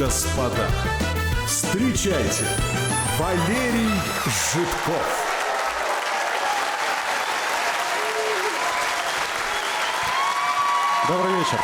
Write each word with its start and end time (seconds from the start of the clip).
господа, 0.00 0.66
встречайте, 1.46 2.46
Валерий 3.18 3.90
Житков. 4.24 5.26
Добрый 11.06 11.34
вечер. 11.34 11.60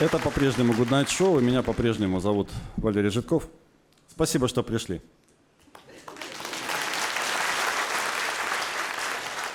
Это 0.00 0.18
по-прежнему 0.18 0.72
Good 0.72 0.88
Night 0.88 1.06
Show, 1.06 1.38
и 1.38 1.44
меня 1.44 1.62
по-прежнему 1.62 2.18
зовут 2.18 2.50
Валерий 2.76 3.10
Житков. 3.10 3.46
Спасибо, 4.10 4.48
что 4.48 4.64
пришли. 4.64 5.00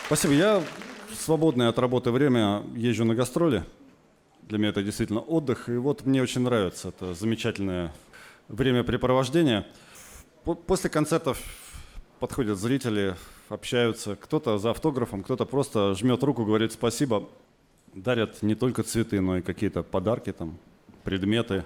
Спасибо. 0.06 0.34
Я 0.34 0.64
в 1.12 1.16
свободное 1.22 1.68
от 1.68 1.78
работы 1.78 2.12
время 2.12 2.64
езжу 2.74 3.04
на 3.04 3.16
гастроли. 3.16 3.66
Для 4.48 4.60
меня 4.60 4.70
это 4.70 4.82
действительно 4.82 5.20
отдых. 5.20 5.68
И 5.68 5.74
вот 5.74 6.06
мне 6.06 6.22
очень 6.22 6.42
нравится 6.42 6.90
это 6.90 7.14
замечательное 7.14 7.94
времяпрепровождение. 8.48 9.68
По- 10.46 10.56
После 10.56 10.90
концертов 10.90 11.38
подходят 12.20 12.58
зрители, 12.58 13.16
общаются. 13.50 14.16
Кто-то 14.16 14.58
за 14.58 14.72
автографом, 14.72 15.24
кто-то 15.24 15.46
просто 15.46 15.94
жмет 15.96 16.24
руку, 16.24 16.46
говорит 16.46 16.72
спасибо. 16.72 17.28
Дарят 17.94 18.42
не 18.42 18.56
только 18.56 18.84
цветы, 18.84 19.20
но 19.20 19.38
и 19.38 19.42
какие-то 19.42 19.84
подарки, 19.84 20.32
там, 20.32 20.58
предметы, 21.04 21.66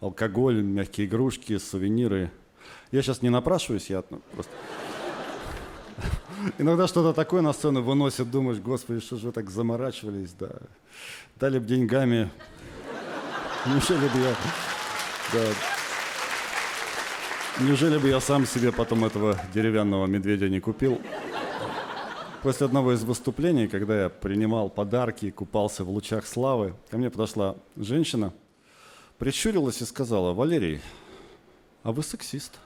алкоголь, 0.00 0.60
мягкие 0.60 1.06
игрушки, 1.06 1.56
сувениры. 1.56 2.30
Я 2.92 3.00
сейчас 3.00 3.22
не 3.22 3.30
напрашиваюсь, 3.30 3.88
я 3.88 4.04
ну, 4.10 4.20
просто... 4.32 4.52
Иногда 6.58 6.86
что-то 6.86 7.12
такое 7.12 7.42
на 7.42 7.52
сцену 7.52 7.82
выносят, 7.82 8.30
думаешь, 8.30 8.58
господи, 8.58 9.00
что 9.00 9.16
же 9.16 9.26
вы 9.26 9.32
так 9.32 9.50
заморачивались, 9.50 10.32
да. 10.38 10.50
Дали 11.36 11.58
бы 11.58 11.66
деньгами. 11.66 12.30
Неужели 13.66 14.08
бы 14.08 14.18
я... 14.18 14.34
Да. 15.32 15.44
Неужели 17.60 17.98
бы 17.98 18.08
я 18.08 18.20
сам 18.20 18.46
себе 18.46 18.70
потом 18.72 19.04
этого 19.04 19.38
деревянного 19.52 20.06
медведя 20.06 20.48
не 20.48 20.60
купил? 20.60 21.00
После 22.42 22.66
одного 22.66 22.92
из 22.92 23.02
выступлений, 23.02 23.66
когда 23.66 24.02
я 24.02 24.08
принимал 24.08 24.70
подарки, 24.70 25.30
купался 25.30 25.82
в 25.82 25.90
лучах 25.90 26.24
славы, 26.24 26.74
ко 26.88 26.96
мне 26.96 27.10
подошла 27.10 27.56
женщина, 27.76 28.32
прищурилась 29.18 29.82
и 29.82 29.84
сказала, 29.84 30.32
Валерий, 30.32 30.80
а 31.82 31.90
вы 31.90 32.04
сексист. 32.04 32.58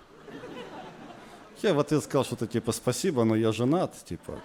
Я 1.62 1.74
в 1.74 1.78
ответ 1.78 2.02
сказал 2.02 2.24
что-то 2.24 2.48
типа 2.48 2.72
«спасибо, 2.72 3.22
но 3.22 3.36
я 3.36 3.52
женат», 3.52 3.94
типа. 4.04 4.40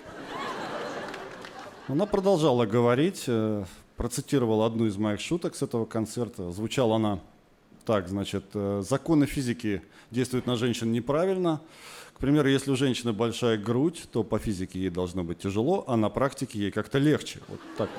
Она 1.88 2.06
продолжала 2.06 2.68
говорить, 2.68 3.24
э, 3.26 3.66
процитировала 3.96 4.68
одну 4.68 4.86
из 4.86 4.98
моих 4.98 5.20
шуток 5.20 5.56
с 5.56 5.64
этого 5.64 5.86
концерта. 5.86 6.52
Звучала 6.52 6.98
она 6.98 7.20
так, 7.86 8.08
значит, 8.08 8.44
э, 8.54 8.84
законы 8.88 9.26
физики 9.26 9.82
действуют 10.12 10.46
на 10.46 10.58
женщин 10.58 10.92
неправильно. 10.92 11.60
К 12.14 12.20
примеру, 12.20 12.50
если 12.50 12.70
у 12.70 12.76
женщины 12.76 13.14
большая 13.14 13.58
грудь, 13.58 14.04
то 14.12 14.24
по 14.24 14.38
физике 14.38 14.80
ей 14.80 14.90
должно 14.92 15.24
быть 15.24 15.40
тяжело, 15.40 15.86
а 15.88 15.98
на 15.98 16.10
практике 16.10 16.60
ей 16.60 16.72
как-то 16.72 17.00
легче. 17.00 17.40
Вот 17.48 17.60
так, 17.80 17.90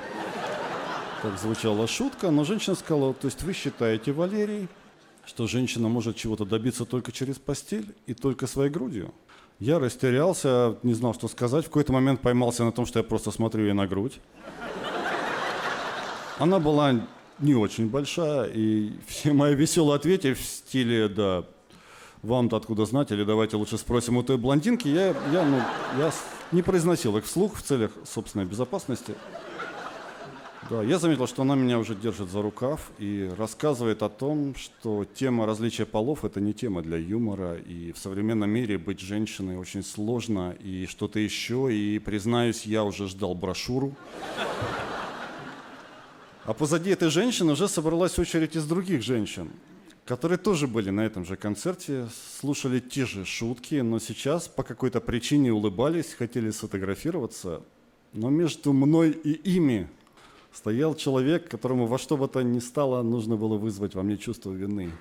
так 1.23 1.37
звучала 1.39 1.87
шутка, 1.87 2.31
но 2.31 2.45
женщина 2.45 2.75
сказала, 2.75 3.13
то 3.13 3.25
есть 3.25 3.43
вы 3.43 3.51
считаете, 3.51 4.13
Валерий, 4.13 4.69
что 5.29 5.45
женщина 5.45 5.87
может 5.89 6.15
чего-то 6.15 6.43
добиться 6.43 6.85
только 6.85 7.11
через 7.11 7.35
постель 7.35 7.93
и 8.07 8.15
только 8.15 8.47
своей 8.47 8.71
грудью? 8.71 9.13
Я 9.59 9.77
растерялся, 9.77 10.77
не 10.81 10.95
знал, 10.95 11.13
что 11.13 11.27
сказать. 11.27 11.65
В 11.65 11.67
какой-то 11.67 11.93
момент 11.93 12.19
поймался 12.21 12.63
на 12.63 12.71
том, 12.71 12.87
что 12.87 12.97
я 12.97 13.03
просто 13.03 13.29
смотрю 13.29 13.65
ей 13.65 13.73
на 13.73 13.85
грудь. 13.85 14.19
Она 16.39 16.59
была 16.59 17.05
не 17.37 17.53
очень 17.53 17.89
большая, 17.89 18.45
и 18.45 18.93
все 19.05 19.33
мои 19.33 19.53
веселые 19.53 19.97
ответы 19.97 20.33
в 20.33 20.41
стиле, 20.41 21.07
да, 21.07 21.43
вам-то 22.23 22.57
откуда 22.57 22.85
знать, 22.85 23.11
или 23.11 23.23
давайте 23.23 23.55
лучше 23.55 23.77
спросим 23.77 24.17
у 24.17 24.23
той 24.23 24.37
блондинки, 24.37 24.87
я, 24.87 25.09
я, 25.31 25.45
ну, 25.45 25.57
я 25.99 26.11
не 26.51 26.63
произносил 26.63 27.15
их 27.17 27.25
вслух 27.25 27.55
в 27.55 27.61
целях 27.61 27.91
собственной 28.03 28.45
безопасности. 28.45 29.13
Да, 30.69 30.83
я 30.83 30.99
заметил, 30.99 31.25
что 31.25 31.41
она 31.41 31.55
меня 31.55 31.79
уже 31.79 31.95
держит 31.95 32.29
за 32.29 32.43
рукав 32.43 32.91
и 32.99 33.27
рассказывает 33.35 34.03
о 34.03 34.09
том, 34.09 34.53
что 34.53 35.03
тема 35.03 35.47
различия 35.47 35.87
полов– 35.87 36.23
это 36.25 36.39
не 36.41 36.53
тема 36.53 36.83
для 36.83 36.97
юмора, 36.97 37.57
и 37.57 37.91
в 37.91 37.97
современном 37.97 38.51
мире 38.51 38.77
быть 38.77 38.99
женщиной 38.99 39.57
очень 39.57 39.83
сложно, 39.83 40.55
и 40.59 40.85
что-то 40.85 41.17
еще, 41.17 41.73
и, 41.73 41.97
признаюсь, 41.97 42.67
я 42.67 42.83
уже 42.83 43.07
ждал 43.07 43.33
брошюру. 43.33 43.95
А 46.45 46.53
позади 46.53 46.91
этой 46.91 47.09
женщины 47.09 47.53
уже 47.53 47.67
собралась 47.67 48.19
очередь 48.19 48.55
из 48.55 48.65
других 48.67 49.01
женщин, 49.01 49.49
которые 50.05 50.37
тоже 50.37 50.67
были 50.67 50.91
на 50.91 51.01
этом 51.01 51.25
же 51.25 51.35
концерте, 51.35 52.07
слушали 52.39 52.79
те 52.79 53.07
же 53.07 53.25
шутки, 53.25 53.81
но 53.81 53.97
сейчас 53.97 54.47
по 54.47 54.61
какой-то 54.61 55.01
причине 55.01 55.51
улыбались, 55.51 56.13
хотели 56.13 56.51
сфотографироваться. 56.51 57.63
Но 58.13 58.29
между 58.29 58.71
мной 58.71 59.11
и 59.11 59.31
ими 59.31 59.89
стоял 60.51 60.95
человек, 60.95 61.49
которому 61.49 61.85
во 61.85 61.97
что 61.97 62.17
бы 62.17 62.27
то 62.27 62.41
ни 62.41 62.59
стало 62.59 63.01
нужно 63.03 63.35
было 63.35 63.57
вызвать 63.57 63.95
во 63.95 64.03
мне 64.03 64.17
чувство 64.17 64.51
вины. 64.51 64.91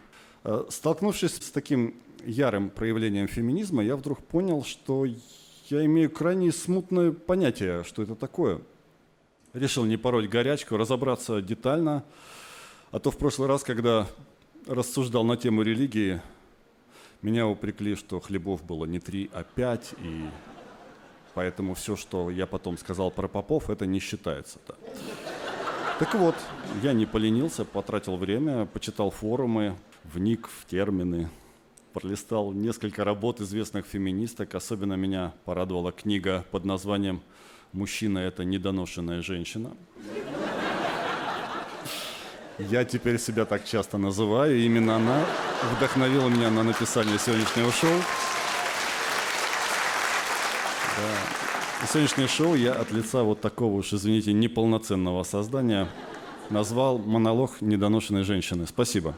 Э, 0.45 0.65
Столкнувшись 0.69 1.37
с 1.37 1.51
таким 1.51 1.95
ярым 2.25 2.71
проявлением 2.71 3.29
феминизма, 3.29 3.83
я 3.83 3.97
вдруг 3.97 4.23
понял, 4.23 4.65
что 4.65 5.07
я 5.69 5.85
имею 5.85 6.11
крайне 6.11 6.53
смутное 6.53 7.13
понятие, 7.13 7.85
что 7.85 8.03
это 8.03 8.15
такое. 8.15 8.61
Решил 9.53 9.85
не 9.85 9.97
пороть 9.97 10.29
горячку, 10.29 10.77
разобраться 10.77 11.41
детально, 11.41 12.05
а 12.91 12.99
то 12.99 13.11
в 13.11 13.17
прошлый 13.17 13.49
раз, 13.49 13.65
когда 13.65 14.07
рассуждал 14.67 15.25
на 15.25 15.37
тему 15.37 15.63
религии, 15.63 16.21
меня 17.23 17.49
упрекли, 17.49 17.97
что 17.97 18.21
хлебов 18.21 18.65
было 18.65 18.85
не 18.85 19.01
три, 19.01 19.31
а 19.33 19.43
пять, 19.43 19.95
и 20.03 20.27
поэтому 21.39 21.75
все, 21.75 21.95
что 21.95 22.31
я 22.31 22.49
потом 22.49 22.77
сказал 22.77 23.13
про 23.13 23.29
попов, 23.29 23.71
это 23.71 23.87
не 23.87 24.01
считается. 24.01 24.59
Да. 24.67 24.75
Так 26.01 26.13
вот, 26.17 26.35
я 26.83 26.93
не 26.93 27.07
поленился, 27.07 27.65
потратил 27.65 28.17
время, 28.17 28.67
почитал 28.67 29.13
форумы, 29.13 29.77
вник 30.03 30.49
в 30.49 30.67
термины, 30.67 31.31
пролистал 31.93 32.51
несколько 32.51 33.05
работ 33.05 33.41
известных 33.41 33.87
феминисток. 33.87 34.57
Особенно 34.57 34.95
меня 34.95 35.33
порадовала 35.45 35.93
книга 35.93 36.45
под 36.51 36.65
названием 36.65 37.23
«Мужчина– 37.71 38.19
это 38.31 38.43
недоношенная 38.43 39.23
женщина». 39.23 39.77
Я 42.59 42.85
теперь 42.85 43.21
себя 43.21 43.45
так 43.45 43.65
часто 43.65 43.97
называю, 43.97 44.59
и 44.59 44.67
именно 44.67 44.97
она 44.97 45.25
вдохновила 45.77 46.29
меня 46.29 46.51
на 46.51 46.65
написание 46.65 47.17
сегодняшнего 47.17 47.71
шоу. 47.71 47.97
Да. 50.99 51.87
Сегодняшнее 51.87 52.27
шоу 52.27 52.55
я 52.57 52.73
от 52.73 52.91
лица 52.91 53.23
вот 53.23 53.41
такого 53.41 53.75
уж, 53.75 53.93
извините, 53.93 54.33
неполноценного 54.33 55.23
создания 55.23 55.89
назвал 56.51 56.99
«Монолог 56.99 57.61
недоношенной 57.61 58.25
женщины». 58.25 58.67
Спасибо. 58.67 59.15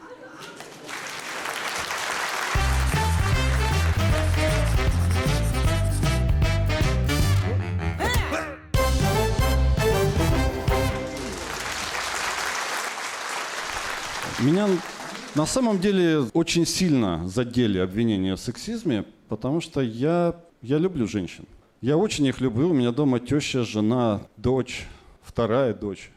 Меня 14.41 14.69
на 15.35 15.47
самом 15.47 15.81
деле 15.81 16.25
очень 16.35 16.67
сильно 16.67 17.27
задели 17.27 17.79
обвинения 17.79 18.37
в 18.37 18.41
сексизме, 18.41 19.05
потому 19.29 19.61
что 19.63 19.81
я, 19.81 20.35
я 20.61 20.79
люблю 20.79 21.07
женщин. 21.07 21.47
Я 21.81 21.97
очень 21.97 22.27
их 22.27 22.43
люблю. 22.43 22.71
У 22.71 22.75
меня 22.75 22.93
дома 22.93 23.21
теща, 23.21 23.65
жена, 23.65 24.21
дочь, 24.37 24.87
вторая 25.23 25.73
дочь. 25.73 26.11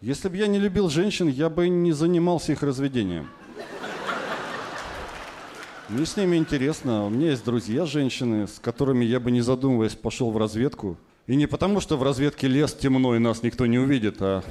Если 0.00 0.28
бы 0.28 0.36
я 0.36 0.46
не 0.46 0.60
любил 0.60 0.88
женщин, 0.88 1.26
я 1.26 1.50
бы 1.50 1.68
не 1.68 1.90
занимался 1.90 2.52
их 2.52 2.62
разведением. 2.62 3.28
Мне 5.88 6.06
с 6.06 6.16
ними 6.16 6.36
интересно. 6.36 7.04
У 7.04 7.10
меня 7.10 7.30
есть 7.30 7.44
друзья 7.44 7.84
женщины, 7.84 8.46
с 8.46 8.60
которыми 8.60 9.04
я 9.04 9.18
бы 9.18 9.32
не 9.32 9.40
задумываясь 9.40 9.96
пошел 9.96 10.30
в 10.30 10.36
разведку. 10.36 10.96
И 11.26 11.34
не 11.34 11.46
потому, 11.46 11.80
что 11.80 11.96
в 11.96 12.04
разведке 12.04 12.46
лес 12.46 12.72
темно 12.72 13.16
и 13.16 13.18
нас 13.18 13.42
никто 13.42 13.66
не 13.66 13.80
увидит, 13.80 14.18
а 14.20 14.44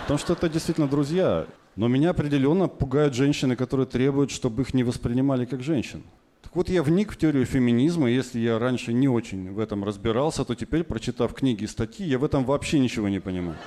потому 0.00 0.18
что 0.18 0.32
это 0.32 0.48
действительно 0.48 0.88
друзья. 0.88 1.46
Но 1.76 1.86
меня 1.86 2.10
определенно 2.10 2.66
пугают 2.66 3.14
женщины, 3.14 3.54
которые 3.54 3.86
требуют, 3.86 4.32
чтобы 4.32 4.62
их 4.62 4.74
не 4.74 4.82
воспринимали 4.82 5.44
как 5.44 5.62
женщин. 5.62 6.02
Так 6.48 6.56
вот, 6.56 6.70
я 6.70 6.82
вник 6.82 7.12
в 7.12 7.18
теорию 7.18 7.44
феминизма, 7.44 8.08
если 8.08 8.38
я 8.40 8.58
раньше 8.58 8.94
не 8.94 9.06
очень 9.06 9.52
в 9.52 9.58
этом 9.58 9.84
разбирался, 9.84 10.46
то 10.46 10.54
теперь, 10.54 10.82
прочитав 10.82 11.34
книги 11.34 11.64
и 11.64 11.66
статьи, 11.66 12.06
я 12.06 12.18
в 12.18 12.24
этом 12.24 12.46
вообще 12.46 12.78
ничего 12.78 13.10
не 13.10 13.20
понимаю. 13.20 13.58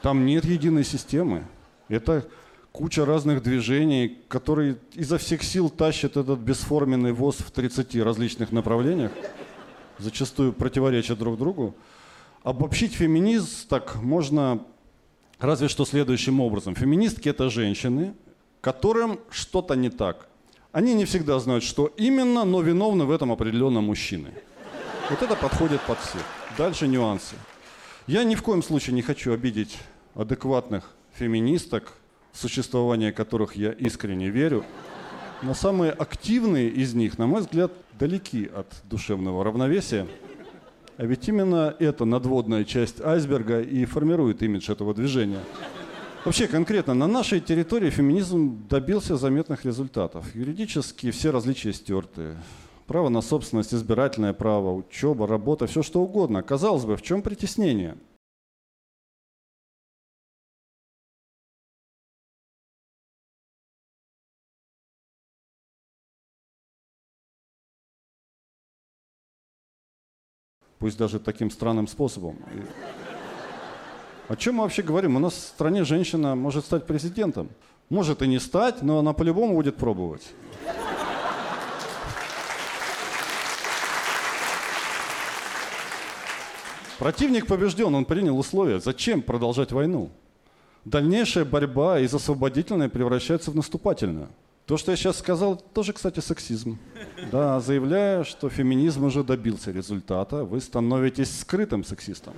Там 0.00 0.24
нет 0.24 0.44
единой 0.44 0.84
системы. 0.84 1.44
Это 1.88 2.28
куча 2.70 3.04
разных 3.04 3.42
движений, 3.42 4.22
которые 4.28 4.76
изо 4.94 5.18
всех 5.18 5.42
сил 5.42 5.70
тащат 5.70 6.16
этот 6.16 6.38
бесформенный 6.38 7.12
воз 7.12 7.38
в 7.38 7.50
30 7.50 7.96
различных 7.96 8.52
направлениях, 8.52 9.10
зачастую 9.98 10.52
противоречат 10.52 11.18
друг 11.18 11.36
другу. 11.36 11.74
Обобщить 12.44 12.92
феминизм 12.92 13.48
так 13.68 13.96
можно 13.96 14.64
Разве 15.40 15.68
что 15.68 15.86
следующим 15.86 16.38
образом. 16.40 16.74
Феминистки– 16.74 17.28
это 17.30 17.48
женщины, 17.48 18.14
которым 18.60 19.18
что-то 19.30 19.74
не 19.74 19.88
так. 19.88 20.29
Они 20.72 20.94
не 20.94 21.04
всегда 21.04 21.38
знают, 21.40 21.64
что 21.64 21.86
именно, 21.96 22.44
но 22.44 22.60
виновны 22.60 23.04
в 23.04 23.10
этом 23.10 23.32
определенно 23.32 23.80
мужчины. 23.80 24.32
Вот 25.10 25.20
это 25.20 25.34
подходит 25.34 25.80
под 25.80 25.98
всех. 25.98 26.22
Дальше 26.56 26.86
нюансы. 26.86 27.34
Я 28.06 28.22
ни 28.22 28.36
в 28.36 28.42
коем 28.42 28.62
случае 28.62 28.94
не 28.94 29.02
хочу 29.02 29.32
обидеть 29.32 29.76
адекватных 30.14 30.94
феминисток, 31.12 31.94
в 32.32 32.38
существование 32.38 33.12
которых 33.12 33.56
я 33.56 33.72
искренне 33.72 34.30
верю. 34.30 34.64
Но 35.42 35.54
самые 35.54 35.90
активные 35.90 36.68
из 36.68 36.94
них, 36.94 37.18
на 37.18 37.26
мой 37.26 37.40
взгляд, 37.40 37.72
далеки 37.98 38.48
от 38.54 38.68
душевного 38.84 39.42
равновесия. 39.42 40.06
А 40.96 41.04
ведь 41.04 41.26
именно 41.28 41.74
эта 41.80 42.04
надводная 42.04 42.64
часть 42.64 43.00
айсберга 43.00 43.60
и 43.60 43.84
формирует 43.86 44.42
имидж 44.44 44.70
этого 44.70 44.94
движения. 44.94 45.40
Вообще, 46.22 46.46
конкретно, 46.46 46.92
на 46.92 47.06
нашей 47.06 47.40
территории 47.40 47.88
феминизм 47.88 48.68
добился 48.68 49.16
заметных 49.16 49.64
результатов. 49.64 50.34
Юридически 50.34 51.10
все 51.12 51.30
различия 51.30 51.72
стерты. 51.72 52.36
Право 52.86 53.08
на 53.08 53.22
собственность, 53.22 53.72
избирательное 53.72 54.34
право, 54.34 54.74
учеба, 54.74 55.26
работа, 55.26 55.66
все 55.66 55.82
что 55.82 56.02
угодно. 56.02 56.42
Казалось 56.42 56.84
бы, 56.84 56.98
в 56.98 57.02
чем 57.02 57.22
притеснение? 57.22 57.96
Пусть 70.78 70.98
даже 70.98 71.18
таким 71.18 71.50
странным 71.50 71.86
способом. 71.86 72.36
О 74.30 74.36
чем 74.36 74.54
мы 74.54 74.62
вообще 74.62 74.82
говорим? 74.82 75.16
У 75.16 75.18
нас 75.18 75.32
в 75.34 75.38
стране 75.38 75.82
женщина 75.82 76.36
может 76.36 76.64
стать 76.64 76.86
президентом. 76.86 77.48
Может 77.88 78.22
и 78.22 78.28
не 78.28 78.38
стать, 78.38 78.80
но 78.80 79.00
она 79.00 79.12
по-любому 79.12 79.56
будет 79.56 79.76
пробовать. 79.76 80.22
Противник 87.00 87.48
побежден, 87.48 87.92
он 87.92 88.04
принял 88.04 88.38
условия. 88.38 88.78
Зачем 88.78 89.20
продолжать 89.20 89.72
войну? 89.72 90.10
Дальнейшая 90.84 91.44
борьба 91.44 91.98
из 91.98 92.14
освободительной 92.14 92.88
превращается 92.88 93.50
в 93.50 93.56
наступательную. 93.56 94.28
То, 94.64 94.76
что 94.76 94.92
я 94.92 94.96
сейчас 94.96 95.18
сказал, 95.18 95.56
тоже, 95.56 95.92
кстати, 95.92 96.20
сексизм. 96.20 96.78
Да, 97.32 97.58
заявляю, 97.58 98.24
что 98.24 98.48
феминизм 98.48 99.06
уже 99.06 99.24
добился 99.24 99.72
результата, 99.72 100.44
вы 100.44 100.60
становитесь 100.60 101.40
скрытым 101.40 101.82
сексистом. 101.82 102.34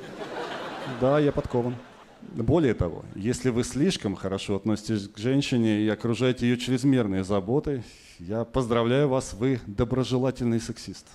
Да, 1.01 1.19
я 1.19 1.33
подкован. 1.33 1.75
Более 2.21 2.75
того, 2.75 3.05
если 3.15 3.51
вы 3.51 3.65
слишком 3.65 4.15
хорошо 4.15 4.57
относитесь 4.57 5.09
к 5.09 5.19
женщине 5.19 5.81
и 5.81 5.89
окружаете 5.89 6.47
ее 6.49 6.57
чрезмерной 6.57 7.25
заботой, 7.25 7.83
я 8.19 8.45
поздравляю 8.45 9.09
вас, 9.09 9.35
вы 9.35 9.61
доброжелательный 9.67 10.61
сексист. 10.61 11.07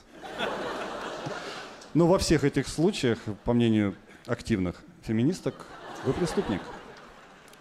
Но 1.93 2.07
во 2.07 2.17
всех 2.19 2.43
этих 2.43 2.67
случаях, 2.67 3.19
по 3.45 3.53
мнению 3.53 3.95
активных 4.25 4.83
феминисток, 5.01 5.55
вы 6.05 6.13
преступник. 6.13 6.61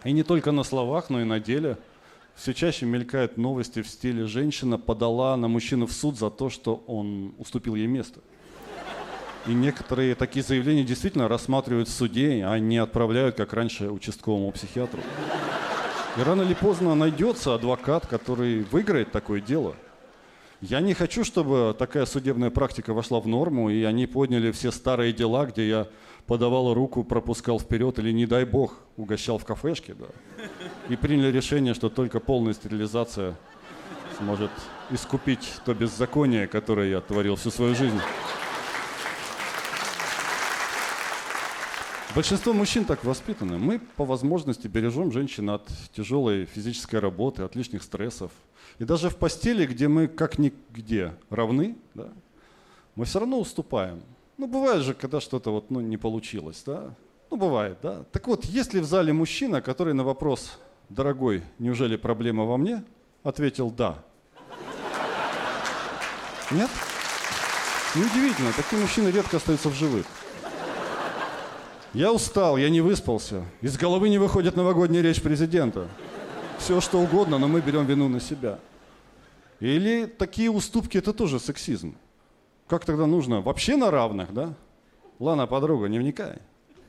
И 0.05 0.13
не 0.13 0.23
только 0.23 0.53
на 0.53 0.63
словах, 0.63 1.09
но 1.11 1.21
и 1.21 1.25
на 1.25 1.41
деле. 1.41 1.79
Все 2.35 2.53
чаще 2.53 2.85
мелькают 2.85 3.39
новости 3.39 3.81
в 3.81 3.89
стиле 3.89 4.27
«женщина 4.27 4.77
подала 4.77 5.35
на 5.39 5.49
мужчину 5.49 5.87
в 5.87 5.93
суд 5.93 6.19
за 6.19 6.29
то, 6.29 6.51
что 6.51 6.85
он 6.87 7.35
уступил 7.39 7.75
ей 7.77 7.87
место». 7.87 8.21
И 9.47 9.55
некоторые 9.55 10.15
такие 10.15 10.43
заявления 10.43 10.85
действительно 10.85 11.29
рассматривают 11.29 11.89
в 11.89 11.93
суде, 11.93 12.45
а 12.45 12.59
не 12.59 12.79
отправляют, 12.79 13.37
как 13.37 13.53
раньше, 13.53 13.91
участковому 13.91 14.51
психиатру. 14.51 15.01
И 16.17 16.23
рано 16.23 16.43
или 16.43 16.55
поздно 16.55 16.95
найдется 16.95 17.55
адвокат, 17.55 18.07
который 18.07 18.65
выиграет 18.65 19.13
такое 19.13 19.41
дело– 19.41 19.77
я 20.63 20.81
не 20.81 20.95
хочу, 20.95 21.23
чтобы 21.23 21.77
такая 21.79 22.07
судебная 22.07 22.51
практика 22.51 22.95
вошла 22.95 23.21
в 23.21 23.29
норму, 23.29 23.69
и 23.69 23.85
они 23.85 24.07
подняли 24.07 24.51
все 24.53 24.71
старые 24.71 25.13
дела, 25.13 25.45
где 25.47 25.69
я 25.69 25.87
подавал 26.27 26.73
руку, 26.73 27.05
пропускал 27.05 27.61
вперед 27.61 27.99
или, 27.99 28.11
не 28.11 28.27
дай 28.27 28.47
бог, 28.47 28.75
угощал 28.97 29.39
в 29.39 29.45
кафешке, 29.45 29.95
да. 29.95 30.07
И 30.89 30.97
приняли 30.97 31.31
решение, 31.31 31.75
что 31.75 31.91
только 31.91 32.21
полная 32.21 32.55
стерилизация 32.55 33.37
сможет 34.17 34.51
искупить 34.91 35.53
то 35.67 35.75
беззаконие, 35.75 36.47
которое 36.47 36.89
я 36.89 37.01
творил 37.03 37.37
всю 37.37 37.51
свою 37.51 37.75
жизнь. 37.75 38.01
Большинство 42.17 42.55
мужчин 42.55 42.87
так 42.87 43.05
воспитаны. 43.05 43.59
Мы 43.59 43.79
по 43.79 44.07
возможности 44.07 44.67
бережем 44.69 45.13
женщин 45.13 45.51
от 45.51 45.69
тяжелой 45.95 46.47
физической 46.47 46.99
работы, 46.99 47.43
от 47.43 47.55
лишних 47.55 47.83
стрессов. 47.83 48.33
И 48.79 48.85
даже 48.85 49.11
в 49.11 49.17
постели, 49.19 49.67
где 49.67 49.87
мы 49.87 50.09
как 50.09 50.39
нигде 50.39 51.13
равны, 51.29 51.77
да, 51.93 52.09
мы 52.95 53.05
все 53.05 53.19
равно 53.19 53.39
уступаем. 53.39 54.03
Ну, 54.39 54.47
бывает 54.47 54.83
же, 54.83 54.95
когда 54.95 55.21
что-то 55.21 55.51
вот, 55.51 55.71
ну, 55.71 55.83
не 55.83 55.99
получилось, 55.99 56.63
да. 56.65 56.95
Ну, 57.31 57.37
бывает, 57.37 57.77
да. 57.83 58.05
Так 58.13 58.27
вот, 58.29 58.47
если 58.47 58.81
в 58.81 58.87
зале 58.87 59.13
мужчина, 59.13 59.61
который 59.61 59.93
на 59.93 60.03
вопрос 60.03 60.59
«Дорогой, 60.89 61.43
неужели 61.59 61.97
проблема 61.97 62.45
во 62.45 62.57
мне?» 62.57 62.83
ответил 63.25 63.71
«Да». 63.71 64.03
Нет? 66.51 66.71
Неудивительно, 67.95 68.53
такие 68.57 68.81
мужчины 68.81 69.09
редко 69.09 69.37
остаются 69.37 69.69
в 69.69 69.75
живых. 69.75 70.07
Я 71.95 72.13
устал, 72.13 72.57
я 72.57 72.69
не 72.69 72.81
выспался. 72.81 73.45
Из 73.63 73.77
головы 73.77 74.09
не 74.09 74.19
выходит 74.19 74.57
новогодняя 74.57 75.03
речь 75.03 75.23
президента. 75.23 75.89
Все 76.59 76.81
что 76.81 76.99
угодно, 76.99 77.39
но 77.39 77.49
мы 77.49 77.61
берем 77.61 77.87
вину 77.87 78.09
на 78.09 78.21
себя. 78.21 78.59
Или 79.61 80.07
такие 80.07 80.51
уступки 80.51 80.99
это 80.99 81.13
тоже 81.13 81.41
сексизм. 81.41 81.97
Как 82.69 82.85
тогда 82.85 83.07
нужно? 83.07 83.41
Вообще 83.41 83.77
на 83.77 83.91
равных, 83.91 84.33
да? 84.33 84.55
Ладно, 85.19 85.47
подруга, 85.47 85.87
не 85.87 85.99
вникай. 85.99 86.39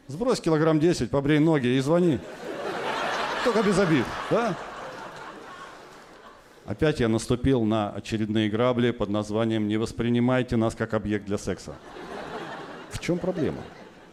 Сбрось 0.07 0.41
килограмм 0.41 0.79
10, 0.79 1.09
побрей 1.09 1.39
ноги 1.39 1.67
и 1.67 1.79
звони. 1.79 2.19
Только 3.43 3.63
без 3.63 3.79
обид, 3.79 4.05
да? 4.29 4.57
Опять 6.65 6.99
я 6.99 7.07
наступил 7.07 7.63
на 7.63 7.91
очередные 7.91 8.49
грабли 8.49 8.91
под 8.91 9.09
названием 9.09 9.69
«Не 9.69 9.77
воспринимайте 9.77 10.57
нас 10.57 10.75
как 10.75 10.93
объект 10.93 11.25
для 11.25 11.37
секса». 11.37 11.75
В 12.89 12.99
чем 12.99 13.19
проблема? 13.19 13.61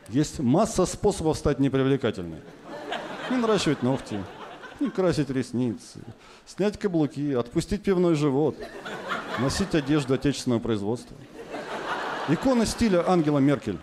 Есть 0.08 0.38
масса 0.38 0.87
способов 0.87 1.37
стать 1.38 1.58
непривлекательной. 1.58 2.40
Не 3.30 3.37
наращивать 3.37 3.82
ногти, 3.82 4.23
не 4.80 4.90
красить 4.90 5.30
ресницы, 5.30 6.00
снять 6.46 6.78
каблуки, 6.78 7.32
отпустить 7.32 7.82
пивной 7.82 8.14
живот, 8.14 8.56
носить 9.38 9.75
одежду 9.75 10.14
отечественного 10.14 10.61
производства. 10.61 11.16
Икона 12.28 12.66
стиля 12.66 13.08
Ангела 13.08 13.38
Меркель. 13.38 13.78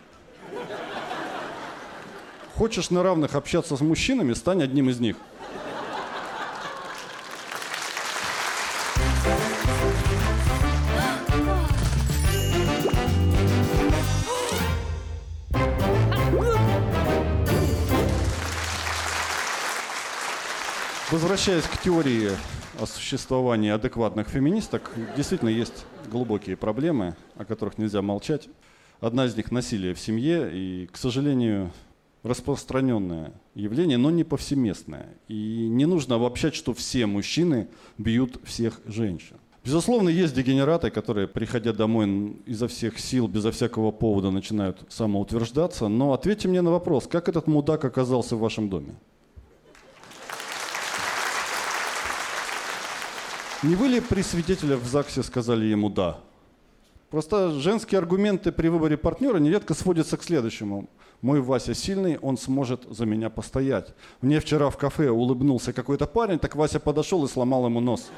Хочешь 2.56 2.92
на 2.92 3.02
равных 3.02 3.34
общаться 3.34 3.76
с 3.76 3.82
мужчинами, 3.82 4.34
стань 4.34 4.64
одним 4.64 4.90
из 4.90 5.00
них– 5.00 5.16
Возвращаясь 21.12 21.66
к 21.66 21.82
теории 21.82 22.30
о 22.80 22.86
существовании 22.86 23.70
адекватных 23.70 24.30
феминисток, 24.30 24.92
действительно 25.18 25.50
есть 25.50 25.86
глубокие 26.10 26.56
проблемы, 26.56 27.18
о 27.36 27.44
которых 27.44 27.78
нельзя 27.78 28.02
молчать. 28.02 28.48
Одна 29.02 29.26
из 29.26 29.36
них– 29.36 29.52
насилие 29.52 29.94
в 29.94 30.00
семье, 30.00 30.50
и, 30.54 30.88
к 30.88 30.96
сожалению, 30.96 31.74
распространенное 32.24 33.34
явление, 33.56 33.98
но 33.98 34.10
не 34.10 34.24
повсеместное. 34.24 35.10
И 35.28 35.68
не 35.68 35.86
нужно 35.86 36.16
обобщать, 36.16 36.56
что 36.56 36.74
все 36.74 37.06
мужчины 37.08 37.68
бьют 37.98 38.40
всех 38.46 38.80
женщин. 38.86 39.36
Безусловно, 39.66 40.08
есть 40.08 40.34
дегенераты, 40.34 40.92
которые, 40.92 41.28
приходя 41.28 41.74
домой 41.74 42.38
изо 42.46 42.70
всех 42.70 42.98
сил, 42.98 43.28
безо 43.28 43.52
всякого 43.52 43.92
повода, 43.92 44.32
начинают 44.32 44.86
самоутверждаться. 44.88 45.90
Но 45.90 46.14
ответьте 46.14 46.48
мне 46.48 46.62
на 46.62 46.72
вопрос, 46.72 47.06
как 47.08 47.28
этот 47.28 47.48
мудак 47.48 47.84
оказался 47.84 48.38
в 48.38 48.40
вашем 48.40 48.70
доме? 48.70 48.96
Не 53.64 53.76
вы 53.76 53.90
ли 53.90 54.02
при 54.02 54.24
свидетелях 54.24 54.80
в 54.80 54.88
ЗАГСе 54.88 55.22
сказали 55.22 55.66
ему 55.66 55.90
«да»? 55.90 56.18
Просто 57.12 57.52
женские 57.52 58.00
аргументы 58.00 58.52
при 58.52 58.70
выборе 58.70 58.98
партнера 58.98 59.38
нередко 59.38 59.76
сводятся 59.76 60.18
к 60.18 60.24
следующему. 60.24 60.90
Мой 61.22 61.42
Вася 61.42 61.76
сильный, 61.76 62.18
он 62.18 62.38
сможет 62.38 62.86
за 62.90 63.06
меня 63.06 63.30
постоять. 63.30 63.94
Мне 64.22 64.40
вчера 64.40 64.72
в 64.72 64.78
кафе 64.78 65.12
улыбнулся 65.12 65.74
какой-то 65.74 66.08
парень, 66.08 66.40
так 66.40 66.56
Вася 66.56 66.80
подошел 66.80 67.24
и 67.24 67.28
сломал 67.28 67.66
ему 67.66 67.82
нос. 67.82 68.10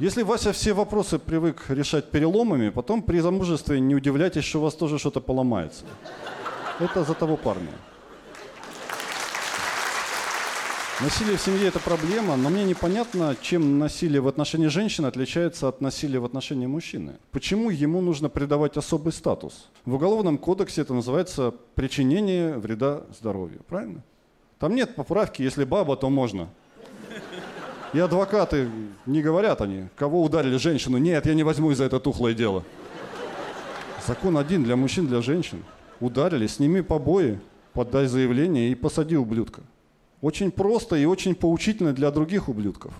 Если 0.00 0.22
Вася 0.22 0.52
все 0.52 0.72
вопросы 0.72 1.20
привык 1.20 1.66
решать 1.68 2.10
переломами, 2.10 2.70
потом 2.70 3.02
при 3.02 3.20
замужестве 3.20 3.78
не 3.78 3.94
удивляйтесь, 3.94 4.42
что 4.42 4.58
у 4.58 4.62
вас 4.62 4.74
тоже 4.74 4.98
что-то 4.98 5.20
поломается. 5.20 5.84
Это 6.80 7.04
за 7.04 7.14
того 7.14 7.36
парня. 7.36 7.70
Насилие 11.04 11.36
в 11.36 11.40
семье– 11.42 11.66
это 11.68 11.80
проблема, 11.80 12.34
но 12.34 12.48
мне 12.48 12.64
непонятно, 12.64 13.36
чем 13.38 13.78
насилие 13.78 14.22
в 14.22 14.26
отношении 14.26 14.68
женщины 14.68 15.04
отличается 15.04 15.68
от 15.68 15.82
насилия 15.82 16.18
в 16.18 16.24
отношении 16.24 16.64
мужчины. 16.64 17.16
Почему 17.30 17.68
ему 17.68 18.00
нужно 18.00 18.30
придавать 18.30 18.78
особый 18.78 19.12
статус? 19.12 19.68
В 19.84 19.96
Уголовном 19.96 20.38
кодексе 20.38 20.80
это 20.80 20.94
называется 20.94 21.52
причинение 21.74 22.56
вреда 22.56 23.02
здоровью, 23.18 23.60
правильно? 23.68 24.02
Там 24.58 24.74
нет 24.74 24.94
поправки, 24.94 25.42
если 25.42 25.64
баба, 25.64 25.94
то 25.96 26.08
можно. 26.08 26.48
И 27.92 27.98
адвокаты 27.98 28.70
не 29.04 29.20
говорят 29.20 29.60
они, 29.60 29.88
кого 29.96 30.22
ударили 30.22 30.56
женщину. 30.56 30.96
Нет, 30.96 31.26
я 31.26 31.34
не 31.34 31.42
возьму 31.42 31.74
за 31.74 31.84
это 31.84 32.00
тухлое 32.00 32.32
дело. 32.32 32.64
Закон 34.06 34.38
один 34.38 34.64
для 34.64 34.76
мужчин, 34.76 35.06
для 35.06 35.20
женщин. 35.20 35.64
Ударили, 36.00 36.46
сними 36.46 36.80
побои, 36.80 37.40
подай 37.74 38.06
заявление 38.06 38.70
и 38.70 38.74
посади 38.74 39.18
ублюдка. 39.18 39.60
Очень 40.24 40.50
просто 40.50 40.96
и 40.96 41.04
очень 41.04 41.34
поучительно 41.34 41.92
для 41.92 42.10
других 42.10 42.48
ублюдков. 42.48 42.94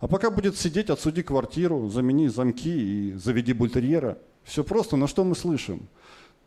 А 0.00 0.08
пока 0.08 0.28
будет 0.28 0.58
сидеть, 0.58 0.90
отсуди 0.90 1.22
квартиру, 1.22 1.88
замени 1.88 2.26
замки 2.26 2.68
и 2.68 3.12
заведи 3.12 3.52
бультерьера. 3.52 4.18
Все 4.42 4.64
просто, 4.64 4.96
но 4.96 5.06
что 5.06 5.22
мы 5.22 5.36
слышим? 5.36 5.86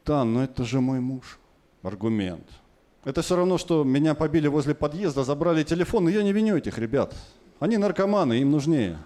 Да, 0.05 0.25
но 0.25 0.43
это 0.43 0.65
же 0.65 0.81
мой 0.81 0.99
муж. 0.99 1.39
Аргумент. 1.81 2.45
Это 3.05 3.21
все 3.21 3.37
равно, 3.37 3.57
что 3.57 3.85
меня 3.85 4.15
побили 4.15 4.49
возле 4.49 4.75
подъезда, 4.75 5.23
забрали 5.23 5.63
телефон, 5.63 6.09
и 6.09 6.11
я 6.11 6.23
не 6.23 6.33
виню 6.33 6.57
этих 6.57 6.77
ребят. 6.77 7.15
Они 7.61 7.77
наркоманы, 7.77 8.41
им 8.41 8.51
нужнее. 8.51 8.97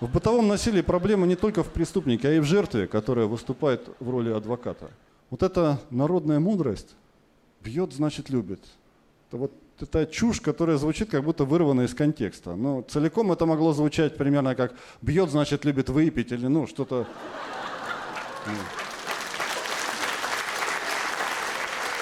В 0.00 0.10
бытовом 0.10 0.48
насилии 0.48 0.82
проблема 0.82 1.28
не 1.28 1.36
только 1.36 1.62
в 1.62 1.68
преступнике, 1.68 2.26
а 2.26 2.32
и 2.32 2.40
в 2.40 2.44
жертве, 2.44 2.88
которая 2.88 3.26
выступает 3.26 3.88
в 4.00 4.10
роли 4.10 4.32
адвоката. 4.32 4.90
Вот 5.30 5.44
эта 5.44 5.78
народная 5.90 6.40
мудрость 6.40 6.96
бьет, 7.64 7.92
значит, 7.92 8.30
любит. 8.30 8.60
Это 9.28 9.38
вот 9.38 9.52
это 9.80 10.06
чушь, 10.06 10.40
которая 10.40 10.76
звучит 10.76 11.10
как 11.10 11.24
будто 11.24 11.44
вырвана 11.44 11.82
из 11.82 11.94
контекста. 11.94 12.54
Но 12.54 12.82
целиком 12.82 13.32
это 13.32 13.46
могло 13.46 13.72
звучать 13.72 14.16
примерно 14.16 14.54
как 14.54 14.74
бьет, 15.02 15.30
значит, 15.30 15.64
любит 15.64 15.88
выпить 15.88 16.30
или 16.30 16.46
ну 16.46 16.66
что-то. 16.66 17.08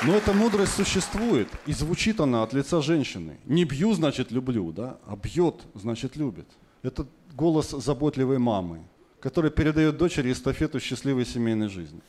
Но 0.04 0.16
эта 0.16 0.32
мудрость 0.32 0.74
существует, 0.74 1.48
и 1.64 1.72
звучит 1.72 2.20
она 2.20 2.42
от 2.42 2.52
лица 2.52 2.82
женщины. 2.82 3.38
Не 3.44 3.64
бью, 3.64 3.94
значит, 3.94 4.32
люблю, 4.32 4.72
да, 4.72 4.98
а 5.06 5.16
бьет, 5.16 5.62
значит, 5.74 6.16
любит. 6.16 6.48
Это 6.82 7.06
голос 7.34 7.70
заботливой 7.70 8.38
мамы, 8.38 8.80
которая 9.20 9.52
передает 9.52 9.96
дочери 9.96 10.32
эстафету 10.32 10.80
счастливой 10.80 11.24
семейной 11.24 11.68
жизни. 11.68 12.00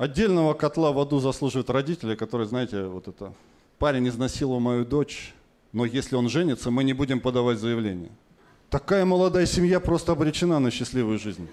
Отдельного 0.00 0.54
котла 0.54 0.92
в 0.92 0.98
аду 0.98 1.20
заслуживают 1.20 1.68
родители, 1.68 2.14
которые, 2.14 2.48
знаете, 2.48 2.84
вот 2.84 3.06
это, 3.06 3.34
парень 3.78 4.08
изнасиловал 4.08 4.58
мою 4.58 4.86
дочь, 4.86 5.34
но 5.74 5.84
если 5.84 6.16
он 6.16 6.30
женится, 6.30 6.70
мы 6.70 6.84
не 6.84 6.94
будем 6.94 7.20
подавать 7.20 7.58
заявление. 7.58 8.10
Такая 8.70 9.04
молодая 9.04 9.44
семья 9.44 9.78
просто 9.78 10.12
обречена 10.12 10.58
на 10.58 10.70
счастливую 10.70 11.18
жизнь. 11.18 11.46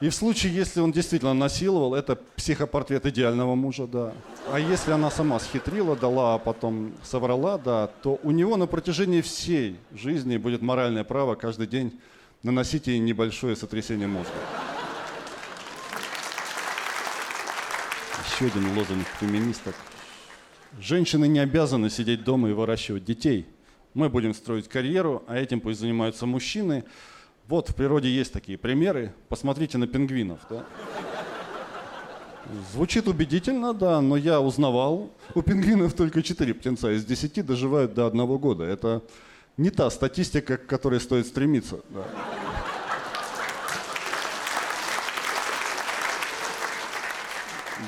И 0.00 0.08
в 0.08 0.14
случае, 0.14 0.54
если 0.54 0.80
он 0.80 0.90
действительно 0.90 1.34
насиловал, 1.34 1.94
это 1.94 2.16
психопортрет 2.34 3.04
идеального 3.04 3.54
мужа, 3.54 3.86
да. 3.86 4.14
А 4.50 4.58
если 4.58 4.92
она 4.92 5.10
сама 5.10 5.38
схитрила, 5.38 5.96
дала, 5.96 6.36
а 6.36 6.38
потом 6.38 6.94
соврала, 7.02 7.58
да, 7.58 7.90
то 8.02 8.18
у 8.22 8.30
него 8.30 8.56
на 8.56 8.66
протяжении 8.66 9.20
всей 9.20 9.76
жизни 9.92 10.38
будет 10.38 10.62
моральное 10.62 11.04
право 11.04 11.34
каждый 11.34 11.66
день 11.66 12.00
наносить 12.42 12.86
ей 12.86 12.98
небольшое 13.00 13.54
сотрясение 13.54 14.08
мозга. 14.08 14.32
Еще 18.36 18.48
один 18.48 18.76
лозунг 18.76 19.06
феминисток. 19.18 19.74
Женщины 20.78 21.26
не 21.26 21.38
обязаны 21.38 21.88
сидеть 21.88 22.22
дома 22.22 22.50
и 22.50 22.52
выращивать 22.52 23.02
детей. 23.02 23.46
Мы 23.94 24.10
будем 24.10 24.34
строить 24.34 24.68
карьеру, 24.68 25.24
а 25.26 25.38
этим 25.38 25.58
пусть 25.58 25.80
занимаются 25.80 26.26
мужчины. 26.26 26.84
Вот 27.48 27.70
в 27.70 27.74
природе 27.74 28.10
есть 28.10 28.34
такие 28.34 28.58
примеры. 28.58 29.14
Посмотрите 29.30 29.78
на 29.78 29.86
пингвинов. 29.86 30.40
Да? 30.50 30.66
Звучит 32.74 33.08
убедительно, 33.08 33.72
да, 33.72 34.02
но 34.02 34.18
я 34.18 34.42
узнавал. 34.42 35.10
У 35.34 35.40
пингвинов 35.40 35.94
только 35.94 36.22
4 36.22 36.52
птенца 36.52 36.92
из 36.92 37.06
10 37.06 37.46
доживают 37.46 37.94
до 37.94 38.04
одного 38.06 38.38
года. 38.38 38.64
Это 38.64 39.02
не 39.56 39.70
та 39.70 39.88
статистика, 39.88 40.58
к 40.58 40.66
которой 40.66 41.00
стоит 41.00 41.26
стремиться. 41.26 41.80
Да. 41.88 42.04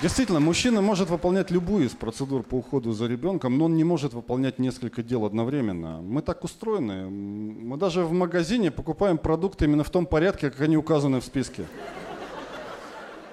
Действительно, 0.01 0.39
мужчина 0.39 0.81
может 0.81 1.11
выполнять 1.11 1.51
любую 1.51 1.87
из 1.87 1.91
процедур 1.91 2.45
по 2.45 2.55
уходу 2.55 2.93
за 2.93 3.07
ребенком, 3.07 3.59
но 3.59 3.65
он 3.65 3.75
не 3.75 3.83
может 3.83 4.15
выполнять 4.15 4.61
несколько 4.61 5.03
дел 5.03 5.25
одновременно. 5.25 6.01
Мы 6.01 6.23
так 6.23 6.45
устроены. 6.45 7.09
Мы 7.11 7.77
даже 7.77 8.05
в 8.05 8.13
магазине 8.13 8.71
покупаем 8.71 9.19
продукты 9.19 9.65
именно 9.65 9.83
в 9.83 9.91
том 9.91 10.07
порядке, 10.07 10.51
как 10.51 10.61
они 10.61 10.77
указаны 10.77 11.21
в 11.21 11.25
списке. 11.25 11.65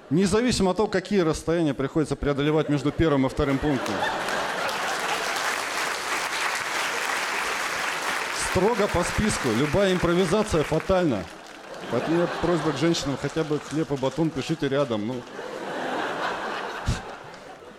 Независимо 0.10 0.72
от 0.72 0.78
того, 0.78 0.90
какие 0.90 1.20
расстояния 1.20 1.76
приходится 1.76 2.16
преодолевать 2.16 2.68
между 2.68 2.92
первым 2.92 3.28
и 3.28 3.30
вторым 3.30 3.60
пунктом. 3.60 3.94
Строго 8.50 8.88
по 8.88 9.04
списку. 9.04 9.50
Любая 9.60 9.94
импровизация 9.94 10.64
фатальна. 10.64 11.24
Поэтому 11.92 12.28
просьба 12.42 12.72
к 12.72 12.78
женщинам 12.78 13.18
хотя 13.22 13.44
бы 13.44 13.60
хлеб 13.60 13.92
и 13.92 13.96
батон 13.96 14.32
пишите 14.32 14.68
рядом. 14.68 15.06
Ну, 15.06 15.16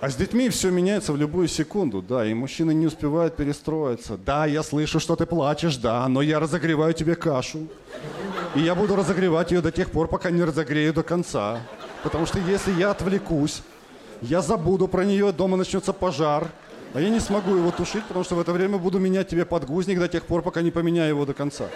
а 0.01 0.11
с 0.11 0.17
детьми 0.17 0.49
все 0.51 0.71
меняется 0.71 1.13
в 1.13 1.17
любую 1.17 1.49
секунду, 1.49 2.03
да, 2.03 2.27
и 2.27 2.35
мужчины 2.35 2.75
не 2.75 2.87
успевают 2.87 3.37
перестроиться. 3.37 4.19
Да, 4.19 4.45
я 4.45 4.63
слышу, 4.63 5.01
что 5.01 5.17
ты 5.17 5.25
плачешь, 5.25 5.77
да, 5.77 6.07
но 6.09 6.21
я 6.21 6.39
разогреваю 6.39 6.93
тебе 6.93 7.15
кашу. 7.15 7.67
И 8.55 8.61
я 8.61 8.75
буду 8.75 8.95
разогревать 8.95 9.53
ее 9.53 9.63
до 9.63 9.73
тех 9.73 9.91
пор, 9.91 10.09
пока 10.09 10.31
не 10.31 10.45
разогрею 10.45 10.93
до 10.93 11.03
конца. 11.03 11.61
Потому 12.03 12.27
что 12.27 12.39
если 12.39 12.73
я 12.73 12.91
отвлекусь, 12.91 13.63
я 14.21 14.43
забуду 14.43 14.87
про 14.87 15.05
нее, 15.05 15.33
дома 15.33 15.57
начнется 15.57 15.93
пожар, 15.93 16.49
а 16.93 17.01
я 17.01 17.09
не 17.09 17.21
смогу 17.21 17.55
его 17.57 17.71
тушить, 17.71 18.05
потому 18.05 18.25
что 18.25 18.35
в 18.35 18.41
это 18.41 18.53
время 18.53 18.79
буду 18.79 18.99
менять 18.99 19.29
тебе 19.29 19.45
подгузник 19.45 19.99
до 19.99 20.09
тех 20.09 20.25
пор, 20.25 20.43
пока 20.43 20.63
не 20.63 20.71
поменяю 20.71 21.11
его 21.11 21.27
до 21.27 21.35
конца. 21.35 21.69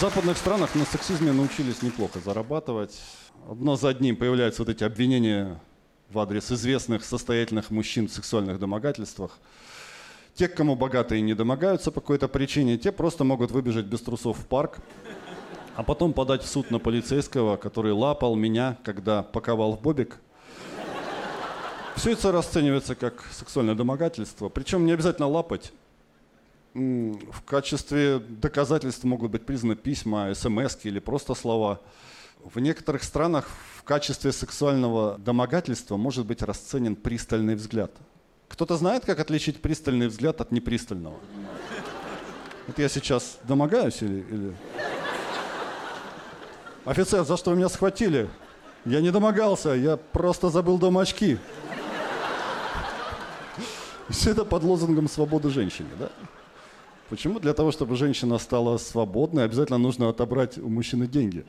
В 0.00 0.02
западных 0.02 0.38
странах 0.38 0.74
на 0.74 0.86
сексизме 0.86 1.30
научились 1.30 1.82
неплохо 1.82 2.20
зарабатывать. 2.24 2.98
Одно 3.46 3.76
за 3.76 3.90
одним 3.90 4.16
появляются 4.16 4.62
вот 4.62 4.70
эти 4.70 4.82
обвинения 4.82 5.60
в 6.08 6.18
адрес 6.18 6.50
известных 6.50 7.04
состоятельных 7.04 7.70
мужчин 7.70 8.08
в 8.08 8.10
сексуальных 8.10 8.58
домогательствах. 8.58 9.38
Те, 10.32 10.48
кому 10.48 10.74
богатые 10.74 11.20
не 11.20 11.34
домогаются 11.34 11.90
по 11.90 12.00
какой-то 12.00 12.28
причине, 12.28 12.78
те 12.78 12.92
просто 12.92 13.24
могут 13.24 13.50
выбежать 13.50 13.84
без 13.84 14.00
трусов 14.00 14.38
в 14.38 14.46
парк, 14.46 14.78
а 15.76 15.82
потом 15.82 16.14
подать 16.14 16.44
в 16.44 16.48
суд 16.48 16.70
на 16.70 16.78
полицейского, 16.78 17.58
который 17.58 17.92
лапал 17.92 18.36
меня, 18.36 18.78
когда 18.84 19.22
паковал 19.22 19.76
в 19.76 19.82
бобик. 19.82 20.16
Все 21.96 22.12
это 22.12 22.32
расценивается 22.32 22.94
как 22.94 23.22
сексуальное 23.32 23.74
домогательство. 23.74 24.48
Причем 24.48 24.86
не 24.86 24.92
обязательно 24.92 25.28
лапать 25.28 25.74
в 26.74 27.42
качестве 27.44 28.18
доказательств 28.18 29.04
могут 29.04 29.32
быть 29.32 29.44
признаны 29.44 29.76
письма, 29.76 30.32
смс 30.34 30.78
или 30.84 30.98
просто 31.00 31.34
слова. 31.34 31.80
В 32.44 32.58
некоторых 32.60 33.02
странах 33.02 33.48
в 33.76 33.82
качестве 33.82 34.32
сексуального 34.32 35.18
домогательства 35.18 35.96
может 35.96 36.26
быть 36.26 36.42
расценен 36.42 36.96
пристальный 36.96 37.54
взгляд. 37.54 37.90
Кто-то 38.48 38.76
знает, 38.76 39.04
как 39.04 39.20
отличить 39.20 39.60
пристальный 39.60 40.08
взгляд 40.08 40.40
от 40.40 40.52
непристального? 40.52 41.18
Это 42.68 42.82
я 42.82 42.88
сейчас 42.88 43.38
домогаюсь 43.44 44.00
или, 44.02 44.20
или... 44.20 44.56
Офицер, 46.84 47.24
за 47.24 47.36
что 47.36 47.50
вы 47.50 47.56
меня 47.56 47.68
схватили? 47.68 48.28
Я 48.84 49.00
не 49.00 49.10
домогался, 49.10 49.70
я 49.70 49.96
просто 49.96 50.50
забыл 50.50 50.78
дома 50.78 51.02
очки. 51.02 51.38
Все 54.08 54.30
это 54.30 54.44
под 54.44 54.62
лозунгом 54.64 55.08
свободы 55.08 55.50
женщины, 55.50 55.90
да? 55.98 56.10
Почему? 57.10 57.40
Для 57.40 57.54
того, 57.54 57.72
чтобы 57.72 57.96
женщина 57.96 58.38
стала 58.38 58.78
свободной, 58.78 59.44
обязательно 59.44 59.78
нужно 59.78 60.08
отобрать 60.08 60.58
у 60.58 60.68
мужчины 60.68 61.08
деньги. 61.08 61.44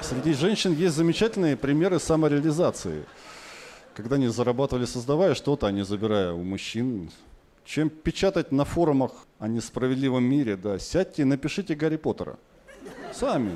Среди 0.00 0.32
женщин 0.32 0.72
есть 0.72 0.96
замечательные 0.96 1.58
примеры 1.58 2.00
самореализации. 2.00 3.04
Когда 3.94 4.16
они 4.16 4.28
зарабатывали, 4.28 4.86
создавая 4.86 5.34
что-то, 5.34 5.66
а 5.66 5.72
не 5.72 5.84
забирая 5.84 6.32
у 6.32 6.42
мужчин. 6.42 7.10
Чем 7.66 7.90
печатать 7.90 8.50
на 8.50 8.64
форумах 8.64 9.12
о 9.38 9.46
несправедливом 9.46 10.24
мире, 10.24 10.56
да, 10.56 10.78
сядьте 10.78 11.22
и 11.22 11.24
напишите 11.26 11.74
Гарри 11.74 11.96
Поттера. 11.96 12.38
Сами. 13.12 13.52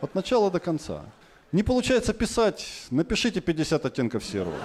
От 0.00 0.14
начала 0.14 0.50
до 0.50 0.60
конца. 0.60 1.04
Не 1.52 1.62
получается 1.62 2.14
писать, 2.14 2.66
напишите 2.90 3.42
50 3.42 3.84
оттенков 3.84 4.24
серого. 4.24 4.56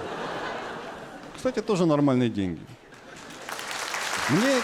Кстати, 1.36 1.60
тоже 1.60 1.84
нормальные 1.84 2.30
деньги. 2.30 2.62
Мне 4.30 4.54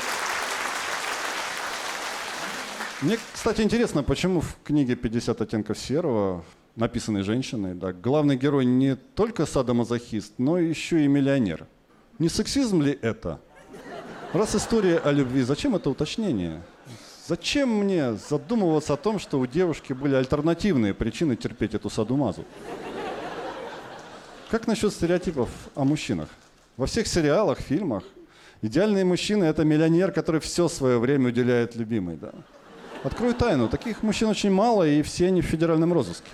Мне, 3.03 3.17
кстати, 3.33 3.63
интересно, 3.63 4.03
почему 4.03 4.43
в 4.43 4.59
книге 4.63 4.93
«50 4.93 5.43
оттенков 5.43 5.79
серого», 5.79 6.45
написанной 6.77 7.23
женщиной, 7.23 7.75
да, 7.75 7.95
главный 7.95 8.37
герой 8.37 8.67
не 8.67 8.95
только 8.95 9.47
садомазохист, 9.47 10.35
но 10.37 10.59
еще 10.59 11.03
и 11.03 11.09
миллионер. 11.09 11.67
Не 12.19 12.29
сексизм 12.29 12.83
ли 12.83 12.99
это? 13.01 13.41
Раз 14.35 14.55
история 14.55 14.99
о 14.99 15.13
любви, 15.13 15.41
зачем 15.41 15.75
это 15.77 15.89
уточнение? 15.89 16.63
Зачем 17.27 17.71
мне 17.71 18.13
задумываться 18.13 18.93
о 18.93 18.97
том, 18.99 19.19
что 19.19 19.41
у 19.41 19.47
девушки 19.47 19.95
были 19.95 20.15
альтернативные 20.15 20.93
причины 20.93 21.37
терпеть 21.37 21.73
эту 21.73 21.89
садумазу? 21.89 22.45
Как 24.51 24.67
насчет 24.67 24.93
стереотипов 24.93 25.49
о 25.75 25.85
мужчинах? 25.85 26.29
Во 26.77 26.85
всех 26.85 27.07
сериалах, 27.07 27.61
фильмах 27.61 28.05
идеальный 28.61 29.05
мужчина– 29.05 29.45
это 29.45 29.65
миллионер, 29.65 30.13
который 30.13 30.43
все 30.43 30.69
свое 30.69 30.99
время 30.99 31.29
уделяет 31.29 31.77
любимой. 31.77 32.17
Да? 32.17 32.33
Открою 33.03 33.35
тайну, 33.35 33.69
таких 33.69 34.03
мужчин 34.03 34.29
очень 34.29 34.51
мало, 34.51 34.87
и 34.87 35.01
все 35.03 35.29
они 35.29 35.41
в 35.41 35.47
федеральном 35.47 35.93
розыске. 35.93 36.31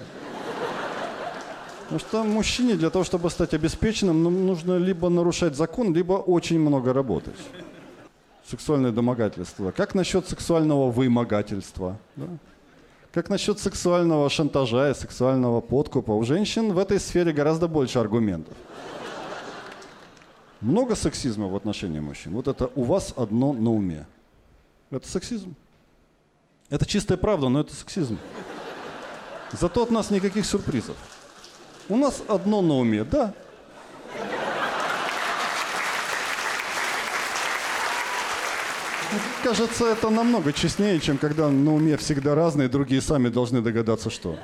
Потому 1.85 2.00
что 2.00 2.25
мужчине 2.25 2.75
для 2.75 2.90
того, 2.90 3.04
чтобы 3.04 3.30
стать 3.30 3.54
обеспеченным, 3.54 4.25
ну, 4.25 4.30
нужно 4.30 4.76
либо 4.76 5.08
нарушать 5.08 5.54
закон, 5.54 5.94
либо 5.94 6.14
очень 6.14 6.58
много 6.58 6.92
работать. 6.92 7.38
Сексуальное 8.44 8.90
домогательство. 8.90 9.70
Как 9.70 9.94
насчет 9.94 10.28
сексуального 10.28 10.90
вымогательства? 10.90 11.96
Да? 12.16 12.26
Как 13.12 13.30
насчет 13.30 13.61
сексуального 13.61 14.28
шантажа 14.28 14.90
и 14.90 14.94
сексуального 14.94 15.61
подкупа? 15.61 16.11
У 16.11 16.25
женщин 16.25 16.73
в 16.73 16.78
этой 16.78 16.99
сфере 16.99 17.32
гораздо 17.32 17.68
больше 17.68 18.00
аргументов. 18.00 18.54
Много 20.61 20.96
сексизма 20.96 21.46
в 21.46 21.54
отношении 21.54 22.00
мужчин. 22.00 22.32
Вот 22.32 22.49
это 22.49 22.68
у 22.75 22.82
вас 22.82 23.14
одно 23.16 23.52
на 23.52 23.70
уме. 23.70 24.06
Это 24.90 25.08
сексизм. 25.08 25.54
Это 26.68 26.85
чистая 26.85 27.16
правда, 27.16 27.49
но 27.49 27.61
это 27.61 27.75
сексизм. 27.75 28.18
Зато 29.52 29.82
от 29.82 29.90
нас 29.90 30.11
никаких 30.11 30.44
сюрпризов. 30.44 30.96
У 31.88 31.96
нас 31.96 32.23
одно 32.26 32.61
на 32.62 32.75
уме, 32.75 33.04
да. 33.04 33.32
Кажется, 39.44 39.87
это 39.87 40.11
намного 40.11 40.52
честнее, 40.52 40.99
чем 40.99 41.18
когда 41.18 41.49
на 41.49 41.75
уме 41.75 41.96
всегда 41.96 42.35
разные, 42.35 42.68
другие 42.68 43.00
сами 43.00 43.28
должны 43.28 43.62
догадаться, 43.62 44.11
что. 44.11 44.37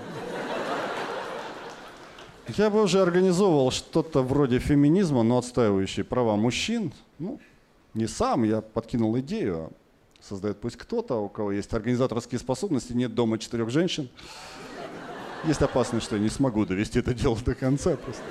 Я 2.57 2.71
бы 2.71 2.83
уже 2.83 3.03
организовывал 3.03 3.73
что-то 3.73 4.23
вроде 4.23 4.61
феминизма, 4.61 5.25
но 5.25 5.39
отстаивающий 5.39 6.05
права 6.05 6.37
мужчин. 6.37 6.93
Ну, 7.19 7.41
не 7.95 8.07
сам, 8.07 8.45
я 8.45 8.61
подкинул 8.61 9.19
идею, 9.19 9.57
а 9.57 9.82
создает 10.29 10.61
пусть 10.61 10.77
кто-то, 10.77 11.17
у 11.17 11.29
кого 11.29 11.53
есть 11.53 11.73
организаторские 11.75 12.39
способности, 12.39 12.93
нет 12.93 13.15
дома 13.15 13.39
четырех 13.39 13.71
женщин. 13.71 14.09
Есть 15.45 15.61
опасность, 15.63 16.07
что 16.07 16.17
я 16.17 16.23
не 16.23 16.29
смогу 16.29 16.65
довести 16.65 17.01
это 17.01 17.15
дело 17.15 17.37
до 17.45 17.55
конца 17.55 17.97
просто. 17.97 18.23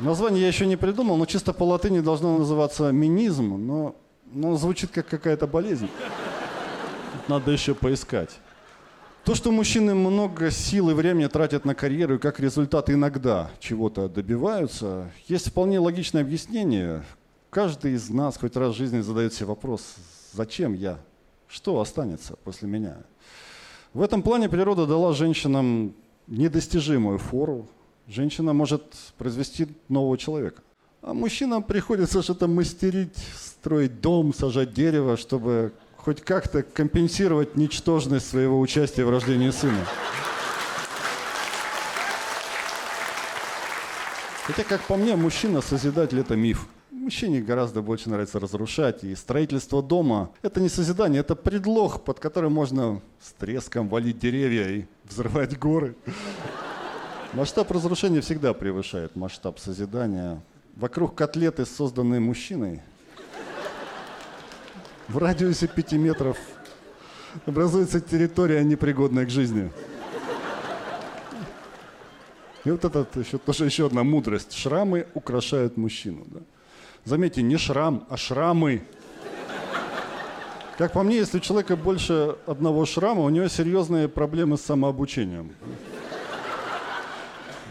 Название 0.00 0.42
я 0.42 0.48
еще 0.48 0.66
не 0.66 0.76
придумал, 0.76 1.16
но 1.16 1.26
чисто 1.26 1.52
по 1.52 1.64
латыни 1.64 2.00
должно 2.00 2.38
называться 2.38 2.90
минизм, 2.90 3.56
но, 3.66 3.94
но 4.32 4.56
звучит 4.56 4.90
как 4.90 5.06
какая-то 5.06 5.46
болезнь. 5.46 5.88
Надо 7.28 7.52
еще 7.52 7.74
поискать. 7.74 8.30
То, 9.24 9.34
что 9.34 9.52
мужчины 9.52 9.94
много 9.94 10.50
сил 10.50 10.90
и 10.90 10.94
времени 10.94 11.26
тратят 11.26 11.64
на 11.64 11.74
карьеру 11.74 12.16
и 12.16 12.18
как 12.18 12.40
результат 12.40 12.90
иногда 12.90 13.50
чего-то 13.60 14.08
добиваются, 14.08 15.10
есть 15.28 15.48
вполне 15.48 15.78
логичное 15.78 16.22
объяснение. 16.22 17.04
Каждый 17.50 17.92
из 17.92 18.10
нас 18.10 18.36
хоть 18.36 18.56
раз 18.56 18.74
в 18.74 18.76
жизни 18.76 19.00
задает 19.00 19.32
себе 19.32 19.46
вопрос, 19.46 19.94
зачем 20.34 20.74
я? 20.74 20.98
Что 21.46 21.80
останется 21.80 22.36
после 22.44 22.68
меня? 22.68 22.96
В 23.92 24.02
этом 24.02 24.22
плане 24.22 24.48
природа 24.48 24.86
дала 24.86 25.12
женщинам 25.12 25.94
недостижимую 26.26 27.18
фору. 27.18 27.68
Женщина 28.08 28.52
может 28.52 28.82
произвести 29.16 29.68
нового 29.88 30.18
человека. 30.18 30.62
А 31.00 31.14
мужчинам 31.14 31.62
приходится 31.62 32.22
что-то 32.22 32.48
мастерить, 32.48 33.16
строить 33.36 34.00
дом, 34.00 34.34
сажать 34.34 34.72
дерево, 34.72 35.16
чтобы 35.16 35.72
хоть 35.96 36.20
как-то 36.20 36.62
компенсировать 36.62 37.56
ничтожность 37.56 38.28
своего 38.28 38.58
участия 38.58 39.04
в 39.04 39.10
рождении 39.10 39.50
сына. 39.50 39.86
Хотя, 44.44 44.64
как 44.64 44.82
по 44.82 44.96
мне, 44.96 45.16
мужчина-созидатель– 45.16 46.18
это 46.20 46.36
миф. 46.36 46.66
Мужчине 47.04 47.42
гораздо 47.42 47.82
больше 47.82 48.08
нравится 48.08 48.40
разрушать. 48.40 49.04
И 49.04 49.14
строительство 49.14 49.82
дома– 49.82 50.30
это 50.42 50.58
не 50.58 50.70
созидание, 50.70 51.20
это 51.20 51.36
предлог, 51.36 52.02
под 52.02 52.18
которым 52.18 52.54
можно 52.54 53.02
с 53.20 53.34
треском 53.34 53.90
валить 53.90 54.18
деревья 54.18 54.66
и 54.70 54.86
взрывать 55.04 55.58
горы. 55.58 55.96
Масштаб 57.34 57.70
разрушения 57.72 58.22
всегда 58.22 58.54
превышает 58.54 59.16
масштаб 59.16 59.58
созидания. 59.58 60.40
Вокруг 60.76 61.14
котлеты, 61.14 61.66
созданные 61.66 62.20
мужчиной, 62.20 62.80
в 65.06 65.18
радиусе 65.18 65.68
пяти 65.68 65.98
метров 65.98 66.38
образуется 67.44 68.00
территория, 68.00 68.64
непригодная 68.64 69.26
к 69.26 69.30
жизни. 69.30 69.70
И 72.64 72.70
вот 72.70 72.82
это 72.82 73.06
еще, 73.14 73.36
тоже 73.36 73.66
еще 73.66 73.88
одна 73.88 74.04
мудрость. 74.04 74.54
Шрамы 74.54 75.06
украшают 75.12 75.76
мужчину. 75.76 76.24
Да? 76.28 76.40
Заметьте, 77.04 77.42
не 77.42 77.58
шрам, 77.58 78.06
а 78.08 78.16
шрамы. 78.16 78.82
Как 80.78 80.92
по 80.92 81.02
мне, 81.02 81.16
если 81.16 81.36
у 81.36 81.40
человека 81.40 81.76
больше 81.76 82.36
одного 82.46 82.86
шрама, 82.86 83.22
у 83.22 83.28
него 83.28 83.46
серьезные 83.48 84.08
проблемы 84.08 84.56
с 84.56 84.62
самообучением. 84.62 85.52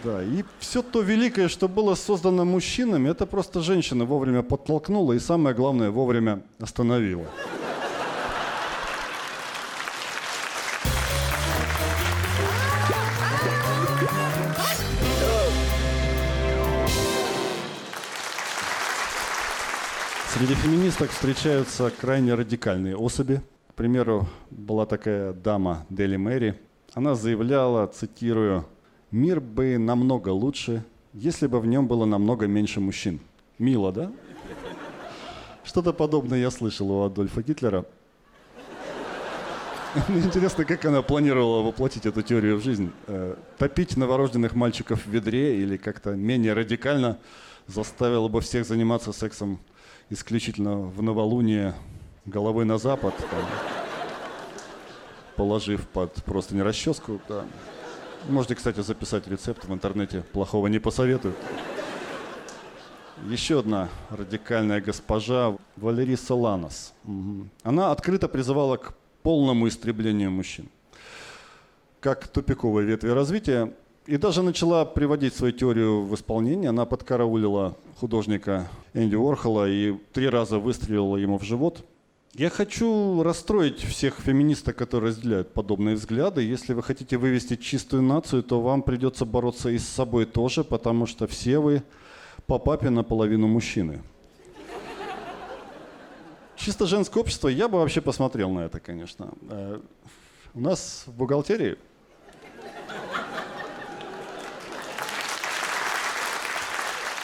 Да, 0.04 0.22
и 0.24 0.44
все 0.60 0.82
то 0.82 1.02
великое, 1.02 1.48
что 1.48 1.68
было 1.68 1.96
создано 1.96 2.46
мужчинами, 2.46 3.10
это 3.10 3.26
просто 3.26 3.62
женщина 3.62 4.06
вовремя 4.06 4.44
подтолкнула 4.44 5.14
и, 5.14 5.20
самое 5.20 5.56
главное, 5.56 5.92
вовремя 5.92 6.44
остановила. 6.60 7.26
Среди 20.44 20.56
феминисток 20.56 21.10
встречаются 21.12 21.90
крайне 21.90 22.34
радикальные 22.34 22.98
особи. 22.98 23.42
К 23.70 23.76
примеру, 23.76 24.28
была 24.52 24.86
такая 24.86 25.32
дама 25.32 25.86
Дели 25.90 26.18
Мэри. 26.18 26.60
Она 26.94 27.16
заявляла, 27.16 27.88
цитирую, 27.88 28.66
«Мир 29.10 29.40
бы 29.40 29.78
намного 29.78 30.28
лучше, 30.32 30.84
если 31.14 31.48
бы 31.48 31.62
в 31.62 31.66
нем 31.66 31.88
было 31.88 32.04
намного 32.04 32.46
меньше 32.46 32.82
мужчин». 32.82 33.22
Мило, 33.58 33.94
да? 33.94 34.12
Что-то 35.64 35.94
подобное 35.94 36.40
я 36.40 36.52
слышал 36.52 36.92
у 36.92 37.04
Адольфа 37.04 37.42
Гитлера. 37.42 37.86
Мне 40.10 40.20
интересно, 40.20 40.66
как 40.66 40.84
она 40.84 41.02
планировала 41.04 41.64
воплотить 41.64 42.06
эту 42.06 42.22
теорию 42.22 42.58
в 42.58 42.64
жизнь. 42.64 42.92
Э, 43.08 43.38
топить 43.58 43.96
новорожденных 43.96 44.56
мальчиков 44.56 45.06
в 45.06 45.10
ведре 45.10 45.62
или 45.62 45.78
как-то 45.78 46.16
менее 46.18 46.52
радикально 46.52 47.18
заставила 47.68 48.28
бы 48.28 48.42
всех 48.42 48.66
заниматься 48.66 49.14
сексом 49.14 49.62
исключительно 50.14 50.78
в 50.78 51.02
новолуние 51.02 51.74
головой 52.26 52.66
на 52.66 52.78
запад, 52.78 53.16
там, 53.18 53.46
положив 55.36 55.88
под 55.88 56.14
просто 56.24 56.56
не 56.56 56.62
расческу. 56.62 57.20
Да. 57.28 57.46
Можете, 58.30 58.56
кстати, 58.56 58.82
записать 58.82 59.28
рецепт 59.28 59.66
в 59.66 59.74
интернете, 59.74 60.24
плохого 60.32 60.68
не 60.68 60.80
посоветую. 60.80 61.34
Еще 63.28 63.60
одна 63.60 63.90
радикальная 64.10 64.82
госпожа 64.82 65.58
Валерий 65.78 66.18
Соланос. 66.18 66.94
Угу. 67.06 67.48
Она 67.64 67.92
открыто 67.92 68.28
призывала 68.28 68.78
к 68.78 68.94
полному 69.24 69.68
истреблению 69.68 70.30
мужчин. 70.32 70.70
Как 72.02 72.28
тупиковой 72.28 72.84
ветви 72.84 73.10
развития 73.10 73.74
и 74.06 74.18
даже 74.18 74.42
начала 74.42 74.86
приводить 74.86 75.34
свою 75.34 75.54
теорию 75.54 76.04
в 76.04 76.14
исполнение. 76.16 76.70
Она 76.70 76.86
подкараулила 76.86 77.76
художника 78.00 78.68
Энди 78.94 79.16
Уорхола 79.16 79.70
и 79.70 79.94
три 80.12 80.28
раза 80.28 80.60
выстрелила 80.60 81.16
ему 81.18 81.38
в 81.38 81.44
живот. 81.44 81.86
Я 82.34 82.50
хочу 82.50 83.22
расстроить 83.22 83.80
всех 83.80 84.20
феминисток, 84.20 84.76
которые 84.76 85.10
разделяют 85.10 85.54
подобные 85.54 85.96
взгляды. 85.96 86.42
Если 86.42 86.74
вы 86.74 86.82
хотите 86.82 87.18
вывести 87.18 87.56
чистую 87.56 88.02
нацию, 88.02 88.44
то 88.44 88.60
вам 88.60 88.82
придется 88.82 89.24
бороться 89.24 89.70
и 89.70 89.78
с 89.78 89.88
собой 89.88 90.26
тоже, 90.26 90.64
потому 90.64 91.06
что 91.06 91.28
все 91.28 91.60
вы 91.60 91.84
по 92.48 92.58
папе 92.58 92.90
наполовину 92.90 93.48
мужчины. 93.48 94.02
Чисто 96.56 96.88
женское 96.88 97.20
общество, 97.20 97.48
я 97.48 97.68
бы 97.68 97.78
вообще 97.78 98.02
посмотрел 98.02 98.50
на 98.50 98.62
это, 98.62 98.80
конечно. 98.80 99.34
Э, 99.50 99.80
у 100.54 100.60
нас 100.60 101.04
в 101.06 101.14
бухгалтерии 101.14 101.78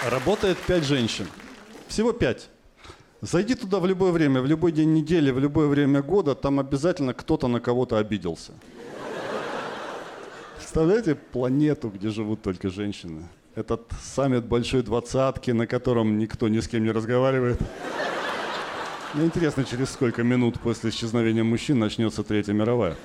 Работает 0.08 0.58
пять 0.60 0.86
женщин. 0.86 1.28
Всего 1.90 2.14
пять. 2.14 2.50
Зайди 3.20 3.54
туда 3.54 3.80
в 3.80 3.86
любое 3.86 4.14
время, 4.14 4.40
в 4.40 4.46
любой 4.46 4.72
день 4.72 4.94
недели, 4.94 5.30
в 5.30 5.40
любое 5.40 5.68
время 5.68 6.02
года, 6.02 6.36
там 6.36 6.58
обязательно 6.58 7.14
кто-то 7.14 7.50
на 7.50 7.60
кого-то 7.60 7.98
обиделся. 7.98 8.54
Представляете 10.56 11.16
планету, 11.16 11.90
где 11.90 12.10
живут 12.12 12.42
только 12.42 12.70
женщины? 12.70 13.28
Этот 13.56 13.92
саммит 14.02 14.46
большой 14.46 14.84
двадцатки, 14.84 15.52
на 15.52 15.68
котором 15.68 16.18
никто 16.18 16.48
ни 16.48 16.62
с 16.62 16.70
кем 16.70 16.84
не 16.86 16.92
разговаривает. 16.92 17.60
Мне 19.14 19.26
интересно, 19.26 19.66
через 19.66 19.90
сколько 19.90 20.24
минут 20.24 20.62
после 20.62 20.92
исчезновения 20.92 21.44
мужчин 21.44 21.78
начнется 21.78 22.24
Третья 22.24 22.54
мировая. 22.54 22.96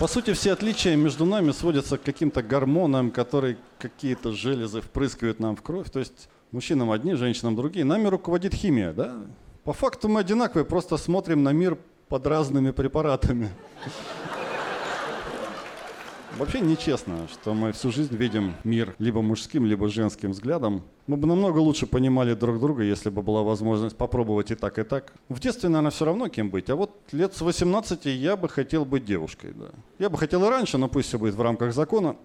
По 0.00 0.08
сути, 0.08 0.32
все 0.32 0.52
отличия 0.52 0.96
между 0.96 1.26
нами 1.26 1.52
сводятся 1.52 1.98
к 1.98 2.02
каким-то 2.02 2.42
гормонам, 2.42 3.10
которые 3.10 3.58
какие-то 3.78 4.32
железы 4.32 4.80
впрыскивают 4.80 5.40
нам 5.40 5.56
в 5.56 5.60
кровь. 5.60 5.90
То 5.90 5.98
есть 5.98 6.30
мужчинам 6.52 6.90
одни, 6.90 7.12
женщинам 7.12 7.54
другие. 7.54 7.84
Нами 7.84 8.06
руководит 8.06 8.54
химия, 8.54 8.94
да? 8.94 9.14
По 9.62 9.74
факту 9.74 10.08
мы 10.08 10.20
одинаковые, 10.20 10.64
просто 10.64 10.96
смотрим 10.96 11.42
на 11.42 11.52
мир 11.52 11.76
под 12.08 12.26
разными 12.26 12.70
препаратами. 12.70 13.50
Вообще 16.38 16.60
нечестно, 16.60 17.28
что 17.30 17.54
мы 17.54 17.72
всю 17.72 17.90
жизнь 17.90 18.16
видим 18.16 18.54
мир 18.64 18.94
либо 18.98 19.20
мужским, 19.20 19.66
либо 19.66 19.88
женским 19.88 20.30
взглядом. 20.30 20.82
Мы 21.06 21.16
бы 21.16 21.26
намного 21.26 21.58
лучше 21.58 21.86
понимали 21.86 22.34
друг 22.34 22.60
друга, 22.60 22.82
если 22.82 23.10
бы 23.10 23.20
была 23.22 23.42
возможность 23.42 23.96
попробовать 23.96 24.50
и 24.50 24.54
так, 24.54 24.78
и 24.78 24.82
так. 24.84 25.12
В 25.28 25.40
детстве, 25.40 25.68
наверное, 25.68 25.90
все 25.90 26.04
равно 26.04 26.28
кем 26.28 26.50
быть. 26.50 26.70
А 26.70 26.76
вот 26.76 26.92
лет 27.12 27.34
с 27.34 27.40
18 27.40 28.06
я 28.06 28.36
бы 28.36 28.48
хотел 28.48 28.84
быть 28.84 29.04
девушкой, 29.04 29.52
да. 29.54 29.70
Я 29.98 30.08
бы 30.08 30.16
хотел 30.16 30.44
и 30.44 30.48
раньше, 30.48 30.78
но 30.78 30.88
пусть 30.88 31.08
все 31.08 31.18
будет 31.18 31.34
в 31.34 31.42
рамках 31.42 31.74
закона. 31.74 32.16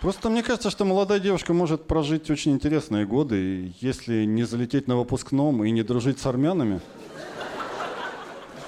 Просто 0.00 0.28
мне 0.28 0.42
кажется, 0.42 0.68
что 0.68 0.84
молодая 0.84 1.20
девушка 1.20 1.54
может 1.54 1.86
прожить 1.86 2.28
очень 2.28 2.52
интересные 2.52 3.06
годы, 3.06 3.72
если 3.80 4.24
не 4.24 4.42
залететь 4.42 4.88
на 4.88 4.96
выпускном 4.96 5.64
и 5.64 5.70
не 5.70 5.84
дружить 5.84 6.18
с 6.18 6.26
армянами. 6.26 6.80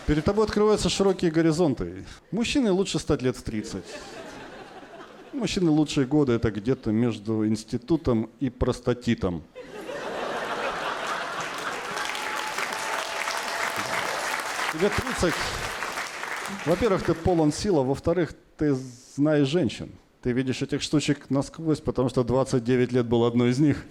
Перед 0.06 0.24
тобой 0.24 0.44
открываются 0.44 0.90
широкие 0.90 1.30
горизонты. 1.30 2.04
Мужчине 2.30 2.70
лучше 2.70 2.98
стать 2.98 3.22
лет 3.22 3.36
в 3.36 3.42
30. 3.42 3.82
Мужчины 5.32 5.70
лучшие 5.70 6.06
годы 6.06 6.34
это 6.34 6.50
где-то 6.50 6.92
между 6.92 7.46
институтом 7.46 8.28
и 8.38 8.50
простатитом. 8.50 9.42
Тебе 14.74 14.90
30. 14.90 15.34
Во-первых, 16.66 17.02
ты 17.02 17.14
полон 17.14 17.50
сил, 17.50 17.78
а 17.78 17.82
во-вторых, 17.82 18.34
ты 18.58 18.76
знаешь 19.14 19.48
женщин. 19.48 19.90
Ты 20.20 20.32
видишь 20.32 20.60
этих 20.60 20.82
штучек 20.82 21.30
насквозь, 21.30 21.80
потому 21.80 22.10
что 22.10 22.24
29 22.24 22.92
лет 22.92 23.06
был 23.06 23.24
одной 23.24 23.50
из 23.50 23.58
них. 23.58 23.84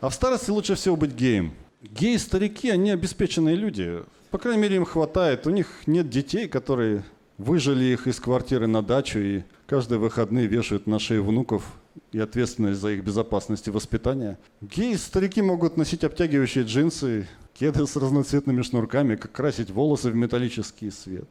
А 0.00 0.08
в 0.08 0.14
старости 0.14 0.50
лучше 0.50 0.74
всего 0.74 0.96
быть 0.96 1.12
геем. 1.12 1.54
Геи-старики, 1.90 2.70
они 2.70 2.90
обеспеченные 2.90 3.56
люди. 3.56 4.02
По 4.30 4.38
крайней 4.38 4.62
мере, 4.62 4.76
им 4.76 4.84
хватает. 4.84 5.46
У 5.46 5.50
них 5.50 5.68
нет 5.86 6.08
детей, 6.08 6.48
которые 6.48 7.04
выжили 7.36 7.84
их 7.84 8.06
из 8.06 8.18
квартиры 8.20 8.66
на 8.66 8.82
дачу 8.82 9.18
и 9.18 9.42
каждые 9.66 9.98
выходные 9.98 10.46
вешают 10.46 10.86
на 10.86 10.98
шею 10.98 11.24
внуков 11.24 11.64
и 12.12 12.18
ответственность 12.18 12.80
за 12.80 12.92
их 12.92 13.04
безопасность 13.04 13.68
и 13.68 13.70
воспитание. 13.70 14.38
Геи-старики 14.62 15.42
могут 15.42 15.76
носить 15.76 16.04
обтягивающие 16.04 16.64
джинсы, 16.64 17.28
кеды 17.52 17.86
с 17.86 17.96
разноцветными 17.96 18.62
шнурками, 18.62 19.16
как 19.16 19.32
красить 19.32 19.70
волосы 19.70 20.10
в 20.10 20.14
металлический 20.16 20.90
свет. 20.90 21.28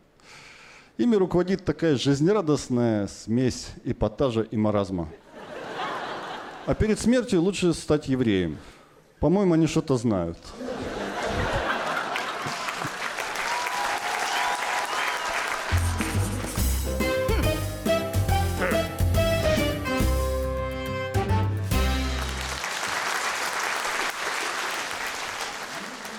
Ими 0.98 1.16
руководит 1.16 1.66
такая 1.66 1.96
жизнерадостная 1.96 3.08
смесь 3.08 3.70
эпатажа 3.84 4.42
и 4.42 4.56
маразма. 4.56 5.10
А 6.68 6.76
перед 6.76 7.00
смертью 7.00 7.42
лучше 7.42 7.74
стать 7.74 8.08
евреем– 8.08 8.58
по-моему, 9.24 9.54
они 9.54 9.68
что-то 9.68 9.96
знают. 9.96 10.38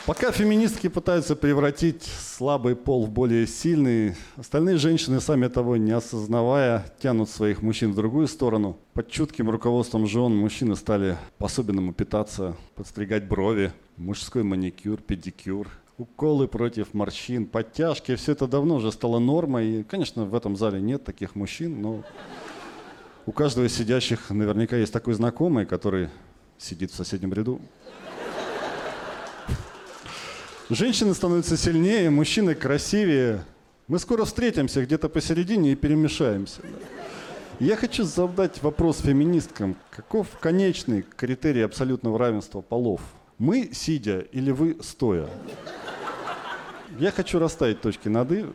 Пока 0.07 0.33
феминистки 0.33 0.89
пытаются 0.89 1.37
превратить 1.37 2.09
слабый 2.37 2.75
пол 2.75 3.07
в 3.07 3.11
более 3.11 3.47
сильный, 3.47 4.17
остальные 4.37 4.79
женщины, 4.79 5.21
сами 5.21 5.47
того 5.47 5.77
не 5.77 5.93
осознавая, 5.93 6.85
тянут 7.01 7.31
своих 7.31 7.63
мужчин 7.63 7.93
в 7.93 7.95
другую 7.95 8.27
сторону. 8.27 8.77
Под 8.93 9.09
чутким 9.09 9.51
руководством 9.51 10.07
жен 10.07 10.37
мужчины 10.37 10.75
стали 10.75 11.17
по-особенному 11.39 11.93
питаться, 11.93 12.57
подстригать 12.75 13.29
брови, 13.29 13.73
мужской 13.97 14.43
маникюр, 14.43 15.01
педикюр, 15.01 15.69
уколы 15.97 16.49
против 16.49 16.93
морщин, 16.93 17.47
подтяжки. 17.47 18.17
Все 18.17 18.33
это 18.33 18.49
давно 18.49 18.77
уже 18.77 18.91
стало 18.91 19.21
нормой. 19.21 19.67
И, 19.67 19.83
конечно, 19.85 20.25
в 20.25 20.35
этом 20.35 20.57
зале 20.57 20.81
нет 20.81 21.05
таких 21.05 21.37
мужчин, 21.37 21.81
но 21.81 22.03
у 23.27 23.33
каждого 23.33 23.67
из 23.67 23.77
сидящих 23.77 24.31
наверняка 24.31 24.77
есть 24.77 24.93
такой 24.93 25.15
знакомый, 25.15 25.67
который 25.67 26.09
сидит 26.59 26.91
в 26.91 26.97
соседнем 26.97 27.33
ряду. 27.33 27.61
Женщины 30.71 31.13
становятся 31.13 31.59
сильнее, 31.59 32.09
мужчины 32.09 32.55
красивее. 32.55 33.45
Мы 33.87 33.99
скоро 33.99 34.25
встретимся 34.25 34.83
где-то 34.83 35.11
посередине 35.11 35.73
и 35.73 35.77
перемешаемся. 35.77 36.63
Я 37.61 37.77
хочу 37.77 38.05
задать 38.05 38.63
вопрос 38.63 39.01
феминисткам. 39.01 39.77
Каков 39.91 40.27
конечный 40.41 41.03
критерий 41.03 41.61
абсолютного 41.61 42.19
равенства 42.19 42.63
полов? 42.63 43.03
Мы 43.37 43.71
сидя 43.75 44.21
или 44.21 44.51
вы 44.53 44.79
стоя? 44.81 45.29
Я 46.99 47.11
хочу 47.11 47.39
расставить 47.39 47.83
точки 47.83 48.09
над 48.09 48.33
«и». 48.33 48.47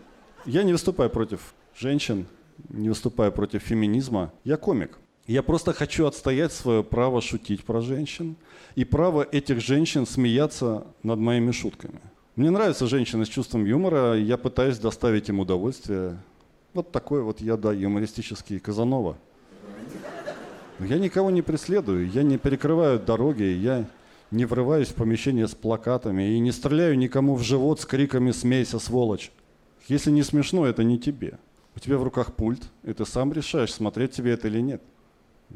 Я 0.46 0.64
не 0.64 0.72
выступаю 0.72 1.12
против 1.12 1.54
женщин, 1.78 2.26
не 2.70 2.90
выступаю 2.90 3.32
против 3.32 3.62
феминизма. 3.62 4.34
Я 4.44 4.58
комик. 4.58 4.98
Я 5.30 5.44
просто 5.44 5.74
хочу 5.74 6.08
отстоять 6.08 6.52
свое 6.52 6.84
право 6.84 7.22
шутить 7.22 7.64
про 7.64 7.82
женщин 7.82 8.36
и 8.74 8.84
право 8.84 9.22
этих 9.22 9.62
женщин 9.62 10.08
смеяться 10.08 10.88
над 11.04 11.20
моими 11.20 11.52
шутками. 11.52 12.02
Мне 12.36 12.50
нравятся 12.50 12.88
женщины 12.88 13.28
с 13.28 13.30
чувством 13.30 13.64
юмора, 13.64 14.18
я 14.18 14.38
пытаюсь 14.38 14.80
доставить 14.80 15.30
им 15.30 15.40
удовольствие. 15.40 16.18
Вот 16.74 16.92
такой 16.92 17.22
вот 17.22 17.42
я, 17.42 17.58
да, 17.58 17.72
юмористический 17.72 18.60
Казанова. 18.60 19.20
Я 20.80 20.98
никого 20.98 21.30
не 21.30 21.44
преследую, 21.44 22.10
я 22.10 22.24
не 22.24 22.40
перекрываю 22.40 23.00
дороги, 23.00 23.44
я 23.44 23.86
не 24.32 24.46
врываюсь 24.46 24.88
в 24.88 24.96
помещение 24.96 25.48
с 25.48 25.54
плакатами 25.54 26.34
и 26.34 26.40
не 26.40 26.52
стреляю 26.52 26.98
никому 26.98 27.36
в 27.36 27.44
живот 27.44 27.80
с 27.80 27.86
криками 27.86 28.32
«Смейся, 28.32 28.80
сволочь!». 28.80 29.32
Если 29.88 30.10
не 30.10 30.24
смешно, 30.24 30.66
это 30.66 30.84
не 30.84 30.98
тебе. 30.98 31.38
У 31.76 31.80
тебя 31.80 32.00
в 32.00 32.04
руках 32.04 32.34
пульт, 32.34 32.64
и 32.82 32.94
ты 32.94 33.06
сам 33.06 33.32
решаешь, 33.32 33.72
смотреть 33.72 34.14
тебе 34.14 34.32
это 34.32 34.48
или 34.48 34.60
нет. 34.60 34.82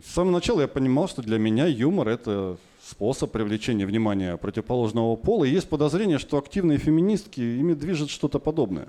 С 0.01 0.13
самого 0.13 0.33
начала 0.33 0.61
я 0.61 0.67
понимал, 0.67 1.07
что 1.07 1.21
для 1.21 1.37
меня 1.37 1.67
юмор– 1.67 2.07
это 2.09 2.57
способ 2.83 3.31
привлечения 3.31 3.85
внимания 3.85 4.37
противоположного 4.37 5.15
пола. 5.15 5.45
И 5.45 5.51
есть 5.51 5.69
подозрение, 5.69 6.17
что 6.17 6.37
активные 6.37 6.79
феминистки 6.79 7.41
ими 7.41 7.73
движет 7.73 8.09
что-то 8.09 8.39
подобное. 8.39 8.87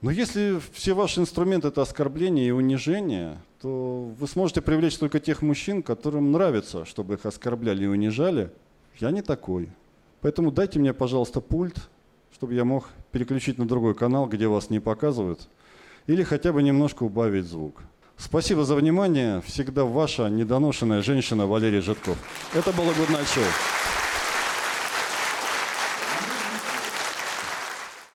Но 0.00 0.10
если 0.10 0.58
все 0.72 0.94
ваши 0.94 1.20
инструменты– 1.20 1.68
это 1.68 1.82
оскорбление 1.82 2.48
и 2.48 2.50
унижение, 2.50 3.38
то 3.60 4.10
вы 4.18 4.26
сможете 4.26 4.62
привлечь 4.62 4.96
только 4.96 5.20
тех 5.20 5.42
мужчин, 5.42 5.82
которым 5.82 6.32
нравится, 6.32 6.84
чтобы 6.84 7.14
их 7.14 7.26
оскорбляли 7.26 7.84
и 7.84 7.88
унижали. 7.88 8.50
Я 8.98 9.10
не 9.10 9.22
такой. 9.22 9.68
Поэтому 10.22 10.50
дайте 10.50 10.78
мне, 10.78 10.94
пожалуйста, 10.94 11.40
пульт, 11.40 11.88
чтобы 12.32 12.54
я 12.54 12.64
мог 12.64 12.88
переключить 13.12 13.58
на 13.58 13.68
другой 13.68 13.94
канал, 13.94 14.26
где 14.26 14.46
вас 14.48 14.70
не 14.70 14.80
показывают, 14.80 15.48
или 16.06 16.22
хотя 16.22 16.52
бы 16.52 16.62
немножко 16.62 17.02
убавить 17.02 17.46
звук. 17.46 17.82
Спасибо 18.18 18.64
за 18.64 18.74
внимание. 18.74 19.42
Всегда 19.46 19.84
ваша 19.84 20.28
недоношенная 20.28 21.02
женщина 21.02 21.46
Валерий 21.46 21.80
Житков. 21.80 22.16
Это 22.54 22.72
было 22.72 22.90
Good 22.92 23.10
Night 23.10 23.26
Show. 23.26 23.44